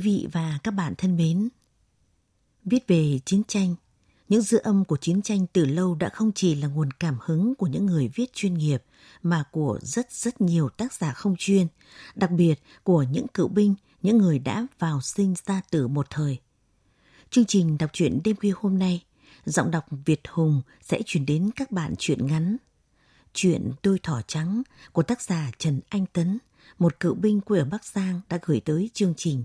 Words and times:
Quý 0.00 0.04
vị 0.04 0.28
và 0.32 0.58
các 0.62 0.70
bạn 0.70 0.94
thân 0.98 1.16
mến, 1.16 1.48
viết 2.64 2.86
về 2.86 3.18
chiến 3.24 3.42
tranh, 3.48 3.74
những 4.28 4.40
dư 4.40 4.58
âm 4.58 4.84
của 4.84 4.96
chiến 4.96 5.22
tranh 5.22 5.46
từ 5.52 5.64
lâu 5.64 5.94
đã 5.94 6.08
không 6.08 6.32
chỉ 6.34 6.54
là 6.54 6.68
nguồn 6.68 6.90
cảm 6.90 7.18
hứng 7.20 7.54
của 7.54 7.66
những 7.66 7.86
người 7.86 8.10
viết 8.14 8.32
chuyên 8.32 8.54
nghiệp 8.54 8.82
mà 9.22 9.44
của 9.50 9.78
rất 9.82 10.12
rất 10.12 10.40
nhiều 10.40 10.68
tác 10.68 10.92
giả 10.92 11.12
không 11.12 11.36
chuyên, 11.38 11.66
đặc 12.14 12.30
biệt 12.30 12.54
của 12.82 13.02
những 13.02 13.28
cựu 13.28 13.48
binh, 13.48 13.74
những 14.02 14.18
người 14.18 14.38
đã 14.38 14.66
vào 14.78 15.00
sinh 15.00 15.34
ra 15.46 15.60
tử 15.70 15.88
một 15.88 16.06
thời. 16.10 16.38
Chương 17.30 17.44
trình 17.44 17.78
đọc 17.78 17.90
truyện 17.92 18.20
đêm 18.24 18.36
khuya 18.36 18.52
hôm 18.56 18.78
nay, 18.78 19.04
giọng 19.44 19.70
đọc 19.70 19.84
Việt 20.04 20.20
Hùng 20.28 20.62
sẽ 20.82 21.00
chuyển 21.06 21.26
đến 21.26 21.50
các 21.56 21.70
bạn 21.70 21.94
truyện 21.98 22.26
ngắn. 22.26 22.56
Chuyện 23.32 23.72
Đôi 23.82 23.98
thỏ 24.02 24.20
trắng 24.26 24.62
của 24.92 25.02
tác 25.02 25.22
giả 25.22 25.50
Trần 25.58 25.80
Anh 25.88 26.06
Tấn, 26.06 26.38
một 26.78 27.00
cựu 27.00 27.14
binh 27.14 27.40
quê 27.40 27.58
ở 27.58 27.64
Bắc 27.64 27.84
Giang 27.84 28.20
đã 28.28 28.38
gửi 28.42 28.60
tới 28.60 28.90
chương 28.94 29.14
trình. 29.16 29.44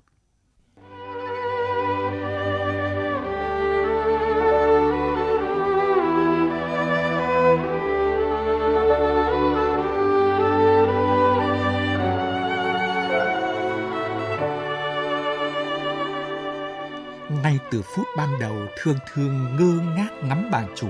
Ngay 17.45 17.59
từ 17.71 17.81
phút 17.81 18.05
ban 18.17 18.39
đầu 18.39 18.55
thương 18.77 18.97
thương 19.13 19.55
ngơ 19.55 19.81
ngác 19.95 20.09
ngắm 20.23 20.49
bà 20.51 20.63
chủ. 20.75 20.87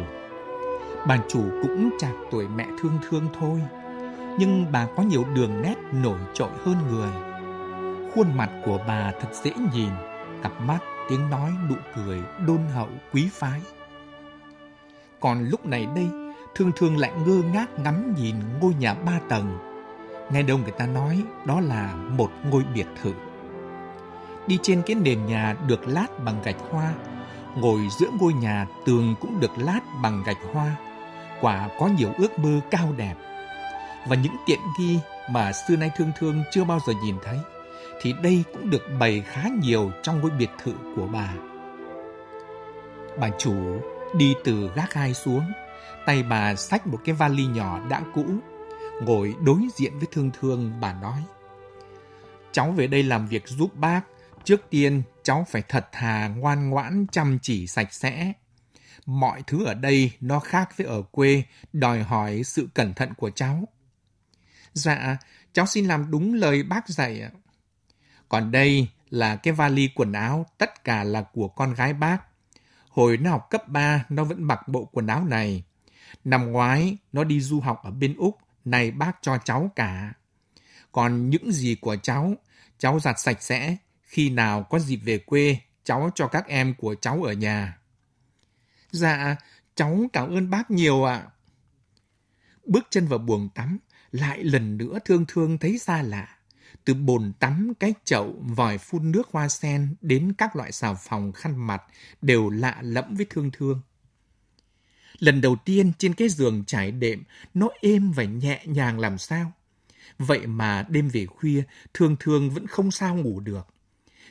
Bà 1.08 1.18
chủ 1.28 1.44
cũng 1.62 1.90
chạc 2.00 2.12
tuổi 2.32 2.48
mẹ 2.48 2.68
thương 2.82 2.98
thương 3.10 3.28
thôi, 3.40 3.62
nhưng 4.40 4.72
bà 4.72 4.88
có 4.98 5.04
nhiều 5.04 5.26
đường 5.34 5.62
nét 5.62 5.76
nổi 5.92 6.20
trội 6.34 6.50
hơn 6.66 6.76
người. 6.90 7.10
Khuôn 8.14 8.38
mặt 8.38 8.50
của 8.66 8.80
bà 8.88 9.12
thật 9.12 9.28
dễ 9.44 9.52
nhìn, 9.74 9.90
cặp 10.44 10.62
mắt, 10.62 10.80
tiếng 11.10 11.30
nói, 11.30 11.52
nụ 11.70 11.76
cười, 11.96 12.22
đôn 12.48 12.60
hậu, 12.76 12.90
quý 13.14 13.30
phái. 13.34 13.62
Còn 15.20 15.46
lúc 15.50 15.66
này 15.66 15.88
đây, 15.96 16.08
thương 16.56 16.72
thương 16.76 16.98
lại 16.98 17.12
ngơ 17.26 17.42
ngác 17.54 17.80
ngắm 17.80 18.14
nhìn 18.18 18.36
ngôi 18.62 18.74
nhà 18.80 18.94
ba 18.94 19.20
tầng. 19.30 19.58
Nghe 20.32 20.44
đâu 20.44 20.58
người 20.58 20.74
ta 20.78 20.86
nói 20.88 21.24
đó 21.46 21.62
là 21.62 21.96
một 21.96 22.32
ngôi 22.52 22.64
biệt 22.74 22.88
thự. 23.02 23.12
Đi 24.48 24.60
trên 24.62 24.82
cái 24.86 24.96
nền 24.96 25.26
nhà 25.26 25.56
được 25.68 25.88
lát 25.88 26.08
bằng 26.26 26.42
gạch 26.44 26.56
hoa, 26.72 26.94
ngồi 27.56 27.80
giữa 28.00 28.10
ngôi 28.20 28.34
nhà 28.34 28.68
tường 28.86 29.16
cũng 29.22 29.40
được 29.40 29.52
lát 29.58 29.80
bằng 30.04 30.24
gạch 30.26 30.38
hoa. 30.54 30.76
Quả 31.42 31.70
có 31.80 31.88
nhiều 31.88 32.10
ước 32.18 32.40
mơ 32.40 32.60
cao 32.72 32.94
đẹp. 32.98 33.16
Và 34.08 34.16
những 34.16 34.36
tiện 34.46 34.60
nghi 34.80 35.00
mà 35.32 35.52
xưa 35.52 35.76
nay 35.76 35.92
thương 35.98 36.12
thương 36.20 36.44
chưa 36.52 36.64
bao 36.64 36.80
giờ 36.88 36.94
nhìn 37.04 37.16
thấy, 37.24 37.38
thì 38.02 38.14
đây 38.24 38.44
cũng 38.54 38.70
được 38.70 38.84
bày 39.00 39.24
khá 39.28 39.44
nhiều 39.62 39.92
trong 40.04 40.20
ngôi 40.20 40.32
biệt 40.32 40.50
thự 40.64 40.74
của 40.96 41.08
bà. 41.14 41.34
Bà 43.20 43.30
chủ 43.38 43.56
đi 44.16 44.34
từ 44.44 44.72
gác 44.76 44.94
hai 44.94 45.14
xuống, 45.14 45.44
tay 46.06 46.24
bà 46.24 46.56
xách 46.56 46.88
một 46.88 47.00
cái 47.06 47.16
vali 47.16 47.46
nhỏ 47.46 47.80
đã 47.90 48.02
cũ, 48.14 48.26
ngồi 49.02 49.36
đối 49.46 49.60
diện 49.76 50.00
với 50.00 50.08
thương 50.12 50.32
thương 50.40 50.72
bà 50.82 50.94
nói. 50.94 51.24
Cháu 52.52 52.72
về 52.72 52.88
đây 52.88 53.04
làm 53.04 53.28
việc 53.28 53.48
giúp 53.48 53.76
bác, 53.76 54.02
Trước 54.46 54.62
tiên, 54.70 55.04
cháu 55.24 55.46
phải 55.50 55.62
thật 55.62 55.88
thà, 55.92 56.28
ngoan 56.28 56.70
ngoãn, 56.70 57.06
chăm 57.12 57.40
chỉ, 57.42 57.68
sạch 57.68 57.94
sẽ. 57.94 58.34
Mọi 59.06 59.44
thứ 59.48 59.66
ở 59.66 59.74
đây 59.74 60.12
nó 60.22 60.40
khác 60.40 60.78
với 60.78 60.88
ở 60.88 61.02
quê, 61.02 61.44
đòi 61.74 62.04
hỏi 62.04 62.44
sự 62.44 62.68
cẩn 62.74 62.94
thận 62.94 63.14
của 63.14 63.30
cháu. 63.30 63.68
Dạ, 64.74 65.18
cháu 65.54 65.66
xin 65.66 65.86
làm 65.86 66.12
đúng 66.12 66.34
lời 66.34 66.64
bác 66.64 66.90
dạy 66.90 67.22
ạ. 67.22 67.32
Còn 68.30 68.52
đây 68.52 68.88
là 69.10 69.36
cái 69.36 69.54
vali 69.54 69.90
quần 69.96 70.12
áo, 70.12 70.46
tất 70.58 70.84
cả 70.84 71.04
là 71.04 71.22
của 71.22 71.48
con 71.48 71.74
gái 71.74 71.94
bác. 71.94 72.18
Hồi 72.90 73.18
nó 73.18 73.32
học 73.32 73.48
cấp 73.50 73.68
3, 73.68 74.06
nó 74.10 74.24
vẫn 74.24 74.44
mặc 74.44 74.68
bộ 74.68 74.86
quần 74.86 75.08
áo 75.08 75.26
này. 75.26 75.64
Năm 76.24 76.52
ngoái, 76.52 76.98
nó 77.14 77.24
đi 77.24 77.42
du 77.42 77.60
học 77.60 77.80
ở 77.84 77.92
bên 77.92 78.16
Úc, 78.18 78.38
này 78.66 78.92
bác 78.92 79.18
cho 79.22 79.38
cháu 79.38 79.72
cả. 79.76 80.14
Còn 80.92 81.30
những 81.30 81.52
gì 81.52 81.76
của 81.82 81.96
cháu, 81.96 82.34
cháu 82.78 83.00
giặt 83.00 83.20
sạch 83.20 83.42
sẽ, 83.44 83.78
khi 84.16 84.30
nào 84.30 84.64
có 84.64 84.80
dịp 84.80 84.96
về 84.96 85.18
quê, 85.18 85.58
cháu 85.84 86.12
cho 86.16 86.28
các 86.28 86.48
em 86.48 86.74
của 86.78 86.96
cháu 87.02 87.24
ở 87.24 87.34
nhà. 87.34 87.78
Dạ, 88.92 89.36
cháu 89.76 90.06
cảm 90.14 90.30
ơn 90.30 90.50
bác 90.50 90.72
nhiều 90.72 91.04
ạ. 91.04 91.28
Bước 92.66 92.88
chân 92.90 93.08
vào 93.08 93.20
buồng 93.20 93.50
tắm, 93.50 93.78
lại 94.12 94.44
lần 94.44 94.78
nữa 94.78 95.00
thương 95.06 95.26
thương 95.28 95.58
thấy 95.58 95.78
xa 95.78 96.02
lạ. 96.02 96.38
Từ 96.86 96.94
bồn 96.94 97.34
tắm, 97.40 97.74
cái 97.80 97.94
chậu, 98.04 98.36
vòi 98.42 98.78
phun 98.78 99.12
nước 99.12 99.30
hoa 99.32 99.50
sen 99.50 99.96
đến 100.02 100.34
các 100.38 100.56
loại 100.56 100.72
xà 100.72 100.94
phòng 100.94 101.32
khăn 101.32 101.68
mặt 101.68 101.84
đều 102.22 102.50
lạ 102.50 102.78
lẫm 102.82 103.16
với 103.16 103.26
thương 103.30 103.52
thương. 103.52 103.82
Lần 105.20 105.42
đầu 105.42 105.56
tiên 105.56 105.92
trên 105.98 106.14
cái 106.14 106.30
giường 106.30 106.64
trải 106.68 106.92
đệm, 106.92 107.24
nó 107.54 107.70
êm 107.82 108.12
và 108.12 108.24
nhẹ 108.24 108.64
nhàng 108.66 109.00
làm 109.00 109.18
sao. 109.18 109.52
Vậy 110.18 110.48
mà 110.48 110.86
đêm 110.90 111.10
về 111.10 111.26
khuya, 111.26 111.64
thương 111.94 112.16
thương 112.20 112.50
vẫn 112.50 112.68
không 112.68 112.92
sao 112.92 113.16
ngủ 113.16 113.40
được. 113.40 113.75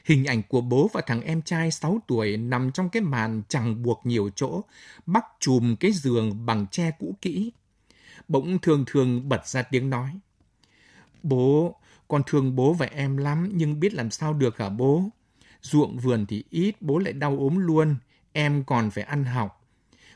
Hình 0.05 0.25
ảnh 0.25 0.43
của 0.49 0.61
bố 0.61 0.91
và 0.93 1.01
thằng 1.07 1.21
em 1.21 1.43
trai 1.43 1.71
6 1.71 1.99
tuổi 2.07 2.37
nằm 2.37 2.73
trong 2.73 2.89
cái 2.89 3.03
màn 3.03 3.43
chẳng 3.49 3.83
buộc 3.83 4.01
nhiều 4.05 4.31
chỗ, 4.37 4.63
bắt 5.07 5.25
chùm 5.41 5.77
cái 5.77 5.93
giường 5.93 6.47
bằng 6.47 6.67
tre 6.71 6.91
cũ 6.99 7.17
kỹ. 7.21 7.53
Bỗng 8.29 8.59
thường 8.59 8.85
thường 8.87 9.29
bật 9.29 9.47
ra 9.47 9.63
tiếng 9.63 9.91
nói. 9.91 10.11
Bố, 11.23 11.77
con 12.09 12.23
thương 12.27 12.57
bố 12.57 12.73
và 12.73 12.87
em 12.87 13.17
lắm, 13.17 13.51
nhưng 13.55 13.81
biết 13.81 13.95
làm 13.95 14.11
sao 14.11 14.33
được 14.33 14.59
hả 14.59 14.69
bố? 14.69 15.03
Ruộng 15.61 15.99
vườn 15.99 16.27
thì 16.27 16.45
ít, 16.51 16.83
bố 16.83 16.99
lại 16.99 17.13
đau 17.13 17.37
ốm 17.39 17.59
luôn, 17.59 17.97
em 18.33 18.65
còn 18.65 18.91
phải 18.91 19.05
ăn 19.05 19.25
học. 19.25 19.65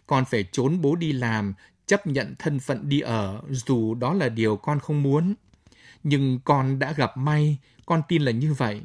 Con 0.07 0.25
phải 0.25 0.45
trốn 0.53 0.81
bố 0.81 0.97
đi 0.97 1.13
làm, 1.13 1.55
chấp 1.87 2.07
nhận 2.07 2.35
thân 2.39 2.61
phận 2.61 2.89
đi 2.89 3.01
ở, 3.01 3.43
dù 3.51 3.95
đó 3.95 4.15
là 4.15 4.29
điều 4.29 4.57
con 4.57 4.81
không 4.81 5.03
muốn. 5.03 5.35
Nhưng 6.03 6.41
con 6.45 6.79
đã 6.79 6.93
gặp 6.93 7.17
may, 7.17 7.59
con 7.87 8.03
tin 8.09 8.23
là 8.23 8.33
như 8.33 8.55
vậy. 8.55 8.83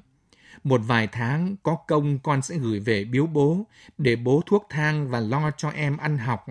Một 0.63 0.81
vài 0.85 1.07
tháng 1.07 1.55
có 1.63 1.75
công 1.75 2.19
con 2.19 2.41
sẽ 2.41 2.57
gửi 2.57 2.79
về 2.79 3.05
biếu 3.05 3.27
bố, 3.27 3.65
để 3.97 4.15
bố 4.15 4.41
thuốc 4.45 4.67
thang 4.69 5.09
và 5.09 5.19
lo 5.19 5.51
cho 5.57 5.69
em 5.69 5.97
ăn 5.97 6.17
học. 6.17 6.45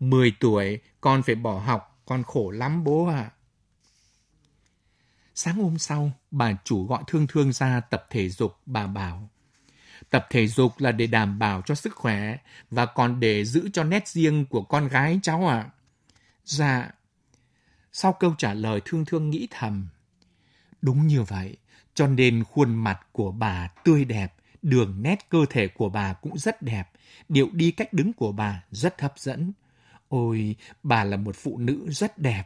Mười 0.00 0.32
tuổi, 0.40 0.80
con 1.00 1.22
phải 1.22 1.34
bỏ 1.34 1.58
học, 1.58 2.02
con 2.06 2.22
khổ 2.22 2.50
lắm 2.50 2.84
bố 2.84 3.06
ạ. 3.06 3.14
À. 3.16 3.30
Sáng 5.34 5.54
hôm 5.54 5.78
sau, 5.78 6.10
bà 6.30 6.52
chủ 6.64 6.86
gọi 6.86 7.02
thương 7.06 7.26
thương 7.26 7.52
ra 7.52 7.80
tập 7.80 8.06
thể 8.10 8.28
dục, 8.28 8.58
bà 8.66 8.86
bảo. 8.86 9.28
Tập 10.10 10.26
thể 10.30 10.46
dục 10.46 10.72
là 10.78 10.92
để 10.92 11.06
đảm 11.06 11.38
bảo 11.38 11.62
cho 11.62 11.74
sức 11.74 11.94
khỏe 11.94 12.36
và 12.70 12.86
còn 12.86 13.20
để 13.20 13.44
giữ 13.44 13.68
cho 13.72 13.84
nét 13.84 14.08
riêng 14.08 14.46
của 14.46 14.62
con 14.62 14.88
gái 14.88 15.20
cháu 15.22 15.48
ạ. 15.48 15.56
À. 15.56 15.70
Dạ. 16.44 16.90
Sau 17.92 18.12
câu 18.12 18.34
trả 18.38 18.54
lời 18.54 18.80
thương 18.84 19.04
thương 19.04 19.30
nghĩ 19.30 19.48
thầm. 19.50 19.88
Đúng 20.82 21.06
như 21.06 21.22
vậy, 21.22 21.56
cho 21.94 22.06
nên 22.06 22.44
khuôn 22.44 22.74
mặt 22.74 23.00
của 23.12 23.32
bà 23.32 23.68
tươi 23.84 24.04
đẹp, 24.04 24.34
đường 24.62 25.02
nét 25.02 25.16
cơ 25.28 25.38
thể 25.50 25.68
của 25.68 25.88
bà 25.88 26.12
cũng 26.12 26.38
rất 26.38 26.62
đẹp, 26.62 26.90
điệu 27.28 27.48
đi 27.52 27.70
cách 27.70 27.92
đứng 27.92 28.12
của 28.12 28.32
bà 28.32 28.64
rất 28.70 29.00
hấp 29.00 29.18
dẫn. 29.18 29.52
Ôi, 30.08 30.56
bà 30.82 31.04
là 31.04 31.16
một 31.16 31.36
phụ 31.36 31.58
nữ 31.58 31.90
rất 31.90 32.18
đẹp. 32.18 32.44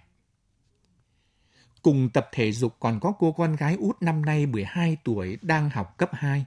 Cùng 1.82 2.10
tập 2.10 2.28
thể 2.32 2.52
dục 2.52 2.76
còn 2.80 3.00
có 3.00 3.12
cô 3.18 3.32
con 3.32 3.56
gái 3.56 3.76
út 3.80 4.02
năm 4.02 4.24
nay 4.24 4.46
12 4.46 4.96
tuổi 5.04 5.38
đang 5.42 5.70
học 5.70 5.94
cấp 5.98 6.10
2. 6.12 6.46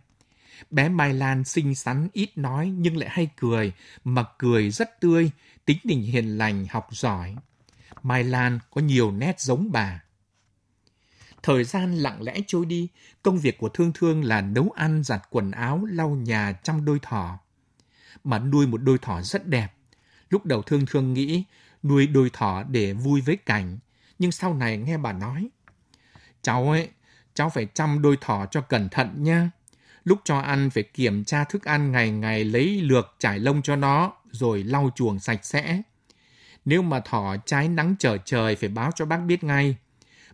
Bé 0.69 0.89
Mai 0.89 1.13
Lan 1.13 1.43
xinh 1.43 1.75
xắn 1.75 2.07
ít 2.13 2.37
nói 2.37 2.69
nhưng 2.77 2.97
lại 2.97 3.09
hay 3.09 3.29
cười, 3.35 3.73
mà 4.03 4.23
cười 4.37 4.69
rất 4.69 4.99
tươi, 4.99 5.31
tính 5.65 5.77
tình 5.83 6.01
hiền 6.01 6.37
lành, 6.37 6.65
học 6.69 6.87
giỏi. 6.91 7.35
Mai 8.03 8.23
Lan 8.23 8.59
có 8.71 8.81
nhiều 8.81 9.11
nét 9.11 9.39
giống 9.39 9.71
bà. 9.71 10.03
Thời 11.43 11.63
gian 11.63 11.95
lặng 11.95 12.21
lẽ 12.21 12.35
trôi 12.47 12.65
đi, 12.65 12.87
công 13.21 13.37
việc 13.37 13.57
của 13.57 13.69
Thương 13.69 13.91
Thương 13.93 14.23
là 14.23 14.41
nấu 14.41 14.69
ăn, 14.75 15.03
giặt 15.03 15.21
quần 15.29 15.51
áo, 15.51 15.85
lau 15.91 16.09
nhà, 16.09 16.53
chăm 16.63 16.85
đôi 16.85 16.99
thỏ. 17.01 17.39
Mà 18.23 18.39
nuôi 18.39 18.67
một 18.67 18.77
đôi 18.77 18.97
thỏ 18.97 19.21
rất 19.21 19.47
đẹp. 19.47 19.73
Lúc 20.29 20.45
đầu 20.45 20.61
Thương 20.61 20.85
Thương 20.85 21.13
nghĩ 21.13 21.43
nuôi 21.83 22.07
đôi 22.07 22.29
thỏ 22.33 22.63
để 22.63 22.93
vui 22.93 23.21
với 23.21 23.35
cảnh, 23.35 23.77
nhưng 24.19 24.31
sau 24.31 24.53
này 24.53 24.77
nghe 24.77 24.97
bà 24.97 25.13
nói, 25.13 25.49
cháu 26.41 26.69
ấy, 26.69 26.89
cháu 27.33 27.49
phải 27.49 27.67
chăm 27.73 28.01
đôi 28.01 28.17
thỏ 28.21 28.45
cho 28.51 28.61
cẩn 28.61 28.89
thận 28.89 29.23
nha. 29.23 29.51
Lúc 30.03 30.19
cho 30.23 30.39
ăn 30.39 30.69
phải 30.69 30.83
kiểm 30.83 31.23
tra 31.23 31.43
thức 31.43 31.65
ăn 31.65 31.91
ngày 31.91 32.11
ngày 32.11 32.43
lấy 32.43 32.81
lược 32.81 33.15
trải 33.19 33.39
lông 33.39 33.61
cho 33.61 33.75
nó, 33.75 34.13
rồi 34.31 34.63
lau 34.63 34.89
chuồng 34.95 35.19
sạch 35.19 35.45
sẽ. 35.45 35.81
Nếu 36.65 36.81
mà 36.81 36.99
thỏ 36.99 37.35
trái 37.45 37.69
nắng 37.69 37.95
trở 37.99 38.17
trời 38.17 38.55
phải 38.55 38.69
báo 38.69 38.91
cho 38.95 39.05
bác 39.05 39.17
biết 39.17 39.43
ngay. 39.43 39.75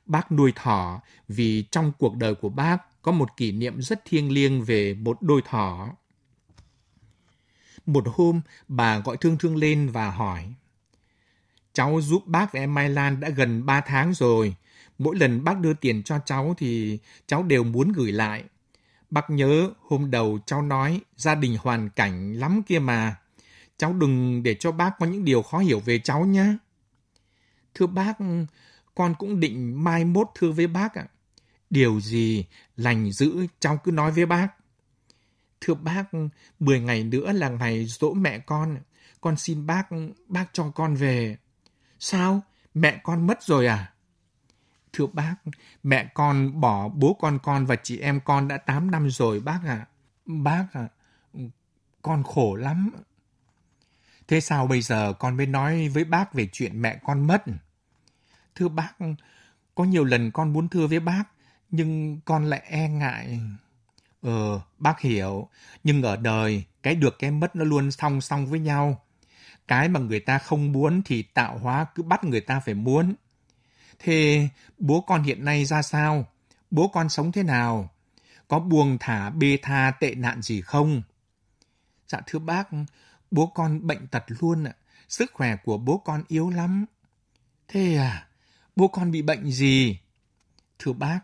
Bác 0.06 0.31
nuôi 0.31 0.54
thỏ 0.56 1.02
vì 1.28 1.66
trong 1.72 1.92
cuộc 2.00 2.16
đời 2.16 2.36
của 2.36 2.50
bác 2.50 2.78
có 3.02 3.12
một 3.12 3.38
kỷ 3.38 3.52
niệm 3.52 3.81
rất 3.81 4.02
thiêng 4.06 4.31
liêng 4.31 4.63
về 4.63 4.94
một 4.94 5.22
đôi 5.22 5.42
thỏ. 5.50 5.90
Một 7.86 8.04
hôm, 8.13 8.42
bà 8.68 9.00
gọi 9.00 9.18
Thương 9.18 9.38
Thương 9.38 9.56
lên 9.56 9.90
và 9.90 10.12
hỏi. 10.12 10.54
Cháu 11.74 12.02
giúp 12.02 12.28
bác 12.28 12.54
và 12.54 12.60
em 12.60 12.74
Mai 12.74 12.90
Lan 12.90 13.19
đã 13.19 13.30
gần 13.30 13.66
3 13.66 13.81
tháng 13.81 14.13
rồi. 14.13 14.56
Mỗi 14.98 15.16
lần 15.16 15.44
bác 15.44 15.60
đưa 15.60 15.74
tiền 15.74 16.04
cho 16.04 16.19
cháu 16.25 16.56
thì 16.58 17.00
cháu 17.28 17.44
đều 17.44 17.63
muốn 17.63 17.92
gửi 17.92 18.12
lại. 18.12 18.44
Bác 19.10 19.30
nhớ 19.30 19.69
hôm 19.81 20.12
đầu 20.12 20.40
cháu 20.46 20.62
nói 20.62 21.01
gia 21.16 21.36
đình 21.36 21.58
hoàn 21.62 21.90
cảnh 21.90 22.34
lắm 22.34 22.63
kia 22.63 22.80
mà. 22.80 23.16
Cháu 23.78 23.94
đừng 23.94 24.44
để 24.44 24.56
cho 24.60 24.72
bác 24.72 25.00
có 25.00 25.06
những 25.06 25.25
điều 25.25 25.42
khó 25.42 25.58
hiểu 25.58 25.80
về 25.80 26.00
cháu 26.00 26.25
nhé. 26.25 26.58
Thưa 27.74 27.88
bác, 27.88 28.13
con 28.96 29.16
cũng 29.20 29.40
định 29.40 29.84
mai 29.84 30.06
mốt 30.06 30.28
thưa 30.36 30.52
với 30.52 30.68
bác 30.68 30.94
ạ. 30.94 31.08
Điều 31.70 32.00
gì 32.00 32.46
lành 32.76 33.12
dữ 33.12 33.48
cháu 33.60 33.78
cứ 33.84 33.92
nói 33.92 34.12
với 34.12 34.26
bác. 34.26 34.48
Thưa 35.62 35.74
bác, 35.74 36.04
10 36.60 36.80
ngày 36.80 37.04
nữa 37.04 37.32
là 37.32 37.50
ngày 37.50 37.86
dỗ 37.86 38.14
mẹ 38.14 38.40
con. 38.40 38.78
Con 39.22 39.38
xin 39.38 39.66
bác, 39.66 39.88
bác 40.28 40.46
cho 40.54 40.72
con 40.76 40.96
về. 40.96 41.38
Sao? 42.00 42.42
Mẹ 42.74 43.02
con 43.04 43.28
mất 43.28 43.44
rồi 43.44 43.68
à? 43.68 43.94
Thưa 44.94 45.06
bác, 45.06 45.36
mẹ 45.84 46.10
con 46.14 46.62
bỏ 46.62 46.88
bố 46.88 47.14
con 47.14 47.40
con 47.44 47.66
và 47.66 47.76
chị 47.76 48.00
em 48.00 48.20
con 48.26 48.48
đã 48.48 48.58
8 48.58 48.92
năm 48.92 49.10
rồi 49.10 49.40
bác 49.40 49.60
ạ. 49.66 49.76
À. 49.76 49.88
Bác 50.26 50.68
ạ, 50.74 50.88
à, 51.34 51.40
con 52.02 52.24
khổ 52.24 52.56
lắm. 52.56 52.92
Thế 54.28 54.42
sao 54.42 54.68
bây 54.68 54.82
giờ 54.82 55.14
con 55.14 55.38
mới 55.38 55.46
nói 55.46 55.90
với 55.90 56.04
bác 56.04 56.34
về 56.34 56.50
chuyện 56.52 56.82
mẹ 56.82 57.00
con 57.04 57.28
mất? 57.28 57.44
Thưa 58.56 58.68
bác, 58.68 58.94
có 59.75 59.84
nhiều 59.84 60.04
lần 60.04 60.31
con 60.31 60.54
muốn 60.54 60.69
thưa 60.69 60.88
với 60.88 61.00
bác, 61.00 61.24
nhưng 61.72 62.19
con 62.25 62.46
lại 62.46 62.62
e 62.66 62.90
ngại. 62.90 63.40
Ờ, 64.22 64.62
bác 64.78 65.00
hiểu, 65.00 65.50
nhưng 65.84 66.02
ở 66.02 66.16
đời, 66.16 66.63
cái 66.84 66.96
được 66.96 67.16
cái 67.19 67.31
mất 67.31 67.56
nó 67.56 67.66
luôn 67.66 67.92
song 67.92 68.22
song 68.22 68.46
với 68.46 68.60
nhau. 68.60 69.02
Cái 69.68 69.90
mà 69.90 70.00
người 70.00 70.19
ta 70.19 70.38
không 70.38 70.72
muốn 70.72 71.02
thì 71.06 71.24
tạo 71.24 71.57
hóa 71.57 71.86
cứ 71.96 72.04
bắt 72.04 72.24
người 72.24 72.42
ta 72.42 72.60
phải 72.60 72.74
muốn. 72.74 73.16
Thế 74.00 74.50
bố 74.78 75.01
con 75.01 75.24
hiện 75.24 75.46
nay 75.46 75.66
ra 75.66 75.81
sao? 75.81 76.25
Bố 76.72 76.88
con 76.88 77.10
sống 77.10 77.31
thế 77.31 77.44
nào? 77.44 77.90
Có 78.48 78.60
buông 78.60 78.98
thả 79.00 79.30
bê 79.30 79.58
tha 79.62 79.92
tệ 80.00 80.16
nạn 80.16 80.42
gì 80.42 80.62
không? 80.62 81.01
Dạ 82.08 82.22
thưa 82.25 82.40
bác, 82.40 82.68
bố 83.31 83.48
con 83.48 83.88
bệnh 83.88 84.08
tật 84.08 84.24
luôn 84.28 84.63
ạ. 84.63 84.74
Sức 85.10 85.31
khỏe 85.34 85.56
của 85.56 85.78
bố 85.78 85.98
con 85.98 86.24
yếu 86.28 86.50
lắm. 86.50 86.86
Thế 87.68 87.96
à, 87.96 88.28
bố 88.75 88.88
con 88.88 89.12
bị 89.12 89.22
bệnh 89.22 89.51
gì? 89.51 90.00
Thưa 90.80 90.94
bác, 90.94 91.19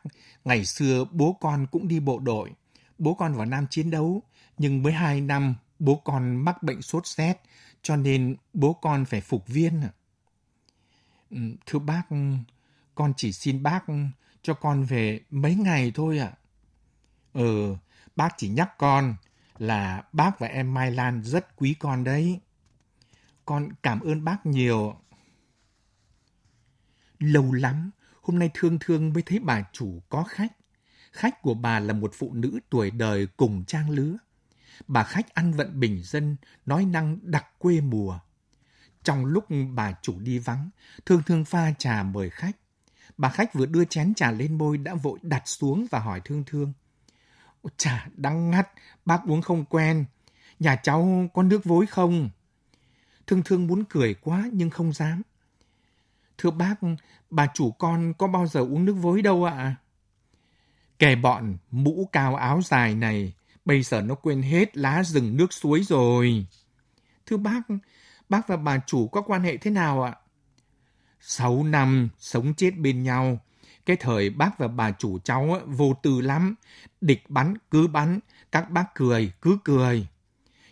ngày 0.46 0.66
xưa 0.66 1.06
bố 1.12 1.38
con 1.42 1.68
cũng 1.72 1.88
đi 1.88 2.00
bộ 2.00 2.20
đội. 2.20 2.52
Bố 2.98 3.14
con 3.14 3.34
vào 3.34 3.46
Nam 3.46 3.68
chiến 3.70 3.92
đấu, 3.92 4.24
nhưng 4.58 4.84
mới 4.84 4.94
hai 4.94 5.22
năm 5.22 5.56
bố 5.80 5.96
con 5.96 6.36
mắc 6.36 6.64
bệnh 6.64 6.82
sốt 6.82 7.08
rét, 7.08 7.42
cho 7.82 7.96
nên 7.96 8.36
bố 8.54 8.74
con 8.74 9.06
phải 9.06 9.22
phục 9.22 9.48
viên. 9.48 9.82
Ừ, 11.30 11.38
thưa 11.66 11.80
bác, 11.80 12.04
con 12.96 13.14
chỉ 13.18 13.32
xin 13.32 13.64
bác 13.64 13.86
cho 14.42 14.54
con 14.54 14.84
về 14.84 15.20
mấy 15.30 15.56
ngày 15.56 15.92
thôi 15.96 16.20
ạ. 16.20 16.26
À. 16.26 16.38
Ừ, 17.34 17.76
bác 18.16 18.30
chỉ 18.38 18.50
nhắc 18.50 18.78
con 18.78 19.16
là 19.58 20.04
bác 20.14 20.40
và 20.40 20.48
em 20.48 20.74
Mai 20.74 20.92
Lan 20.92 21.24
rất 21.24 21.56
quý 21.56 21.76
con 21.80 22.04
đấy. 22.04 22.40
Con 23.46 23.70
cảm 23.84 24.00
ơn 24.00 24.24
bác 24.24 24.46
nhiều. 24.46 24.96
Lâu 27.22 27.52
lắm, 27.52 27.92
hôm 28.22 28.40
nay 28.40 28.50
thương 28.54 28.78
thương 28.80 29.14
mới 29.14 29.24
thấy 29.24 29.40
bà 29.40 29.64
chủ 29.72 30.02
có 30.10 30.24
khách. 30.24 30.52
Khách 31.12 31.42
của 31.42 31.54
bà 31.54 31.80
là 31.80 31.94
một 31.94 32.12
phụ 32.14 32.34
nữ 32.34 32.60
tuổi 32.70 32.92
đời 32.92 33.28
cùng 33.38 33.66
trang 33.66 33.90
lứa. 33.90 34.18
Bà 34.88 35.04
khách 35.04 35.34
ăn 35.34 35.54
vận 35.54 35.80
bình 35.80 36.02
dân, 36.04 36.36
nói 36.66 36.86
năng 36.86 37.18
đặc 37.22 37.46
quê 37.58 37.82
mùa. 37.82 38.20
Trong 39.04 39.26
lúc 39.26 39.46
bà 39.74 39.94
chủ 40.02 40.20
đi 40.20 40.40
vắng, 40.40 40.70
thương 41.06 41.24
thương 41.24 41.46
pha 41.46 41.74
trà 41.78 42.04
mời 42.04 42.30
khách. 42.30 42.58
Bà 43.18 43.30
khách 43.30 43.54
vừa 43.54 43.66
đưa 43.66 43.86
chén 43.86 44.14
trà 44.14 44.32
lên 44.32 44.58
môi 44.58 44.78
đã 44.78 44.96
vội 44.96 45.20
đặt 45.22 45.44
xuống 45.46 45.88
và 45.92 46.00
hỏi 46.00 46.22
thương 46.26 46.44
thương. 46.46 46.74
Trà 47.78 48.08
đắng 48.16 48.52
ngắt, 48.52 48.70
bác 49.06 49.20
uống 49.28 49.42
không 49.42 49.66
quen. 49.66 50.06
Nhà 50.60 50.76
cháu 50.76 51.30
có 51.34 51.44
nước 51.44 51.64
vối 51.64 51.86
không? 51.86 52.30
Thương 53.28 53.44
thương 53.44 53.68
muốn 53.68 53.84
cười 53.90 54.14
quá 54.14 54.50
nhưng 54.54 54.70
không 54.70 54.94
dám. 54.94 55.22
Thưa 56.42 56.52
bác, 56.52 56.76
bà 57.30 57.48
chủ 57.54 57.72
con 57.72 58.14
có 58.14 58.28
bao 58.28 58.48
giờ 58.48 58.60
uống 58.60 58.86
nước 58.86 58.94
vối 58.94 59.22
đâu 59.22 59.44
ạ? 59.44 59.54
À? 59.54 59.76
Kẻ 61.00 61.16
bọn 61.16 61.58
mũ 61.72 62.10
cao 62.12 62.36
áo 62.36 62.62
dài 62.62 62.96
này, 62.96 63.34
bây 63.66 63.84
giờ 63.84 64.02
nó 64.02 64.16
quên 64.16 64.42
hết 64.42 64.78
lá 64.78 65.04
rừng 65.04 65.38
nước 65.38 65.54
suối 65.54 65.84
rồi. 65.84 66.46
Thưa 67.26 67.38
bác, 67.38 67.62
bác 68.30 68.48
và 68.48 68.58
bà 68.58 68.80
chủ 68.88 69.08
có 69.08 69.22
quan 69.22 69.44
hệ 69.44 69.58
thế 69.58 69.72
nào 69.72 70.04
ạ? 70.04 70.16
Sáu 71.20 71.64
năm 71.64 72.10
sống 72.20 72.54
chết 72.54 72.78
bên 72.78 73.04
nhau. 73.04 73.40
Cái 73.86 73.98
thời 74.00 74.30
bác 74.30 74.58
và 74.58 74.68
bà 74.68 74.92
chủ 74.92 75.20
cháu 75.20 75.60
vô 75.66 75.94
tư 76.04 76.22
lắm. 76.22 76.56
Địch 77.02 77.30
bắn 77.30 77.54
cứ 77.72 77.88
bắn, 77.88 78.20
các 78.52 78.70
bác 78.70 78.86
cười 78.96 79.32
cứ 79.42 79.58
cười. 79.64 80.08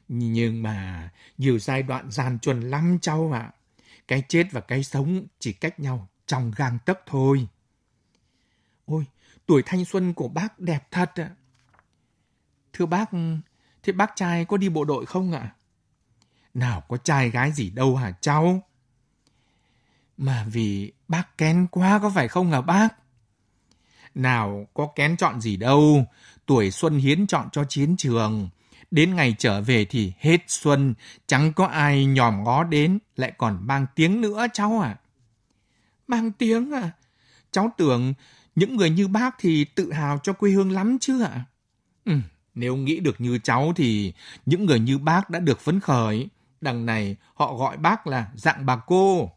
Nhưng 0.07 0.63
mà 0.63 1.10
nhiều 1.38 1.60
giai 1.60 1.83
đoạn 1.83 2.12
gian 2.12 2.39
truân 2.39 2.62
lắm 2.69 2.98
cháu 3.01 3.31
ạ. 3.36 3.51
Cái 4.09 4.23
chết 4.29 4.47
và 4.51 4.61
cái 4.61 4.83
sống 4.83 5.27
chỉ 5.39 5.53
cách 5.53 5.79
nhau 5.79 6.07
trong 6.25 6.51
gang 6.55 6.79
tấc 6.86 7.00
thôi. 7.05 7.48
Ôi, 8.86 9.05
tuổi 9.45 9.63
thanh 9.65 9.86
xuân 9.86 10.13
của 10.13 10.27
bác 10.27 10.60
đẹp 10.60 10.88
thật 10.91 11.12
ạ. 11.15 11.29
Thưa 12.74 12.86
bác, 12.86 13.10
thế 13.84 13.93
bác 13.93 14.15
trai 14.15 14.45
có 14.45 14.57
đi 14.57 14.69
bộ 14.69 14.86
đội 14.86 15.05
không 15.05 15.31
ạ? 15.31 15.55
Nào 16.53 16.84
có 16.88 16.98
trai 16.98 17.29
gái 17.29 17.51
gì 17.51 17.69
đâu 17.69 17.95
hả 17.95 18.12
cháu? 18.22 18.63
Mà 20.17 20.45
vì 20.51 20.93
bác 21.07 21.38
kén 21.38 21.67
quá 21.72 22.00
có 22.01 22.12
phải 22.15 22.27
không 22.27 22.51
hả 22.51 22.62
bác? 22.62 22.88
Nào 24.15 24.67
có 24.74 24.88
kén 24.95 25.17
chọn 25.17 25.41
gì 25.41 25.57
đâu, 25.57 26.05
tuổi 26.45 26.72
xuân 26.72 26.98
hiến 26.98 27.27
chọn 27.27 27.50
cho 27.51 27.63
chiến 27.63 27.98
trường. 27.98 28.50
Đến 28.91 29.15
ngày 29.15 29.36
trở 29.39 29.62
về 29.62 29.86
thì 29.86 30.13
hết 30.19 30.38
xuân, 30.48 30.93
chẳng 31.27 31.53
có 31.53 31.65
ai 31.65 32.05
nhòm 32.05 32.43
ngó 32.43 32.63
đến, 32.63 33.00
lại 33.15 33.34
còn 33.38 33.67
mang 33.67 33.86
tiếng 33.96 34.22
nữa 34.22 34.46
cháu 34.53 34.79
à. 34.79 34.96
Mang 36.08 36.31
tiếng 36.31 36.72
à? 36.72 36.91
Cháu 37.51 37.72
tưởng 37.77 38.13
những 38.55 38.75
người 38.75 38.89
như 38.89 39.08
bác 39.08 39.36
thì 39.39 39.65
tự 39.65 39.91
hào 39.91 40.19
cho 40.24 40.34
quê 40.34 40.51
hương 40.51 40.72
lắm 40.72 40.98
chứ 41.01 41.22
ạ. 41.24 41.29
À? 41.29 41.46
Ừ, 42.05 42.13
nếu 42.55 42.75
nghĩ 42.75 43.00
được 43.00 43.22
như 43.22 43.39
cháu 43.43 43.74
thì 43.75 44.13
những 44.46 44.65
người 44.65 44.79
như 44.79 44.98
bác 44.98 45.29
đã 45.29 45.39
được 45.39 45.60
phấn 45.60 45.79
khởi. 45.79 46.29
Đằng 46.62 46.86
này 46.86 47.15
họ 47.34 47.55
gọi 47.55 47.77
bác 47.77 48.08
là 48.08 48.31
dạng 48.36 48.65
bà 48.65 48.75
cô. 48.75 49.31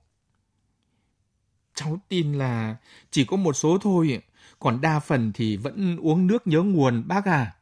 Cháu 1.75 2.01
tin 2.09 2.33
là 2.33 2.77
chỉ 3.11 3.25
có 3.25 3.37
một 3.37 3.53
số 3.53 3.79
thôi, 3.79 4.21
còn 4.59 4.81
đa 4.81 5.01
phần 5.01 5.33
thì 5.35 5.57
vẫn 5.57 5.97
uống 5.97 6.27
nước 6.27 6.47
nhớ 6.47 6.63
nguồn 6.63 7.09
bác 7.09 7.25
à. 7.25 7.55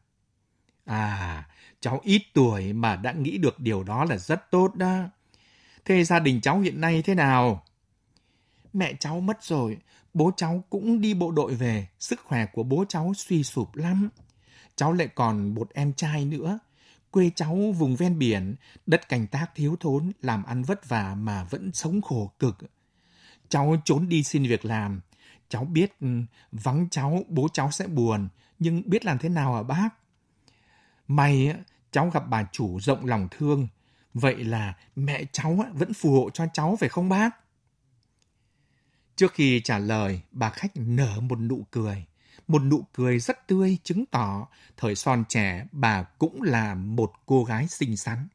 À, 0.84 1.48
cháu 1.80 2.00
ít 2.02 2.22
tuổi 2.34 2.72
mà 2.72 2.96
đã 2.96 3.12
nghĩ 3.12 3.38
được 3.38 3.60
điều 3.60 3.82
đó 3.82 4.04
là 4.04 4.16
rất 4.16 4.50
tốt 4.50 4.74
đó. 4.74 5.04
Thế 5.84 6.04
gia 6.04 6.18
đình 6.18 6.40
cháu 6.40 6.60
hiện 6.60 6.80
nay 6.80 7.02
thế 7.02 7.14
nào? 7.14 7.64
Mẹ 8.72 8.94
cháu 9.00 9.20
mất 9.20 9.44
rồi, 9.44 9.78
bố 10.14 10.30
cháu 10.36 10.64
cũng 10.70 11.00
đi 11.00 11.14
bộ 11.14 11.30
đội 11.30 11.54
về, 11.54 11.86
sức 11.98 12.20
khỏe 12.24 12.46
của 12.46 12.62
bố 12.62 12.84
cháu 12.88 13.12
suy 13.16 13.42
sụp 13.42 13.76
lắm. 13.76 14.08
Cháu 14.76 14.92
lại 14.92 15.08
còn 15.08 15.54
một 15.54 15.70
em 15.74 15.92
trai 15.92 16.24
nữa. 16.24 16.58
Quê 17.10 17.30
cháu 17.36 17.56
vùng 17.78 17.96
ven 17.96 18.18
biển, 18.18 18.54
đất 18.86 19.08
canh 19.08 19.26
tác 19.26 19.46
thiếu 19.54 19.76
thốn, 19.80 20.12
làm 20.22 20.44
ăn 20.44 20.62
vất 20.62 20.88
vả 20.88 21.14
mà 21.14 21.44
vẫn 21.44 21.70
sống 21.72 22.02
khổ 22.02 22.32
cực. 22.38 22.56
Cháu 23.48 23.76
trốn 23.84 24.08
đi 24.08 24.22
xin 24.22 24.42
việc 24.42 24.64
làm. 24.64 25.00
Cháu 25.48 25.64
biết 25.64 26.00
ừ, 26.00 26.06
vắng 26.52 26.88
cháu, 26.90 27.24
bố 27.28 27.48
cháu 27.52 27.70
sẽ 27.70 27.86
buồn, 27.86 28.28
nhưng 28.58 28.82
biết 28.86 29.04
làm 29.04 29.18
thế 29.18 29.28
nào 29.28 29.54
hả 29.54 29.62
bác? 29.62 29.88
May 31.08 31.54
cháu 31.92 32.10
gặp 32.10 32.22
bà 32.28 32.44
chủ 32.52 32.80
rộng 32.80 33.06
lòng 33.06 33.28
thương, 33.30 33.68
vậy 34.14 34.44
là 34.44 34.74
mẹ 34.96 35.24
cháu 35.32 35.64
vẫn 35.72 35.92
phù 35.92 36.12
hộ 36.12 36.30
cho 36.30 36.46
cháu 36.52 36.76
phải 36.80 36.88
không 36.88 37.08
bác? 37.08 37.30
Trước 39.16 39.32
khi 39.32 39.60
trả 39.64 39.78
lời, 39.78 40.20
bà 40.30 40.50
khách 40.50 40.70
nở 40.74 41.20
một 41.20 41.40
nụ 41.40 41.66
cười. 41.70 42.06
Một 42.48 42.62
nụ 42.62 42.84
cười 42.92 43.18
rất 43.18 43.46
tươi 43.46 43.78
chứng 43.84 44.06
tỏ 44.06 44.46
thời 44.76 44.94
son 44.94 45.24
trẻ 45.28 45.66
bà 45.72 46.02
cũng 46.02 46.42
là 46.42 46.74
một 46.74 47.12
cô 47.26 47.44
gái 47.44 47.68
xinh 47.68 47.96
xắn. 47.96 48.28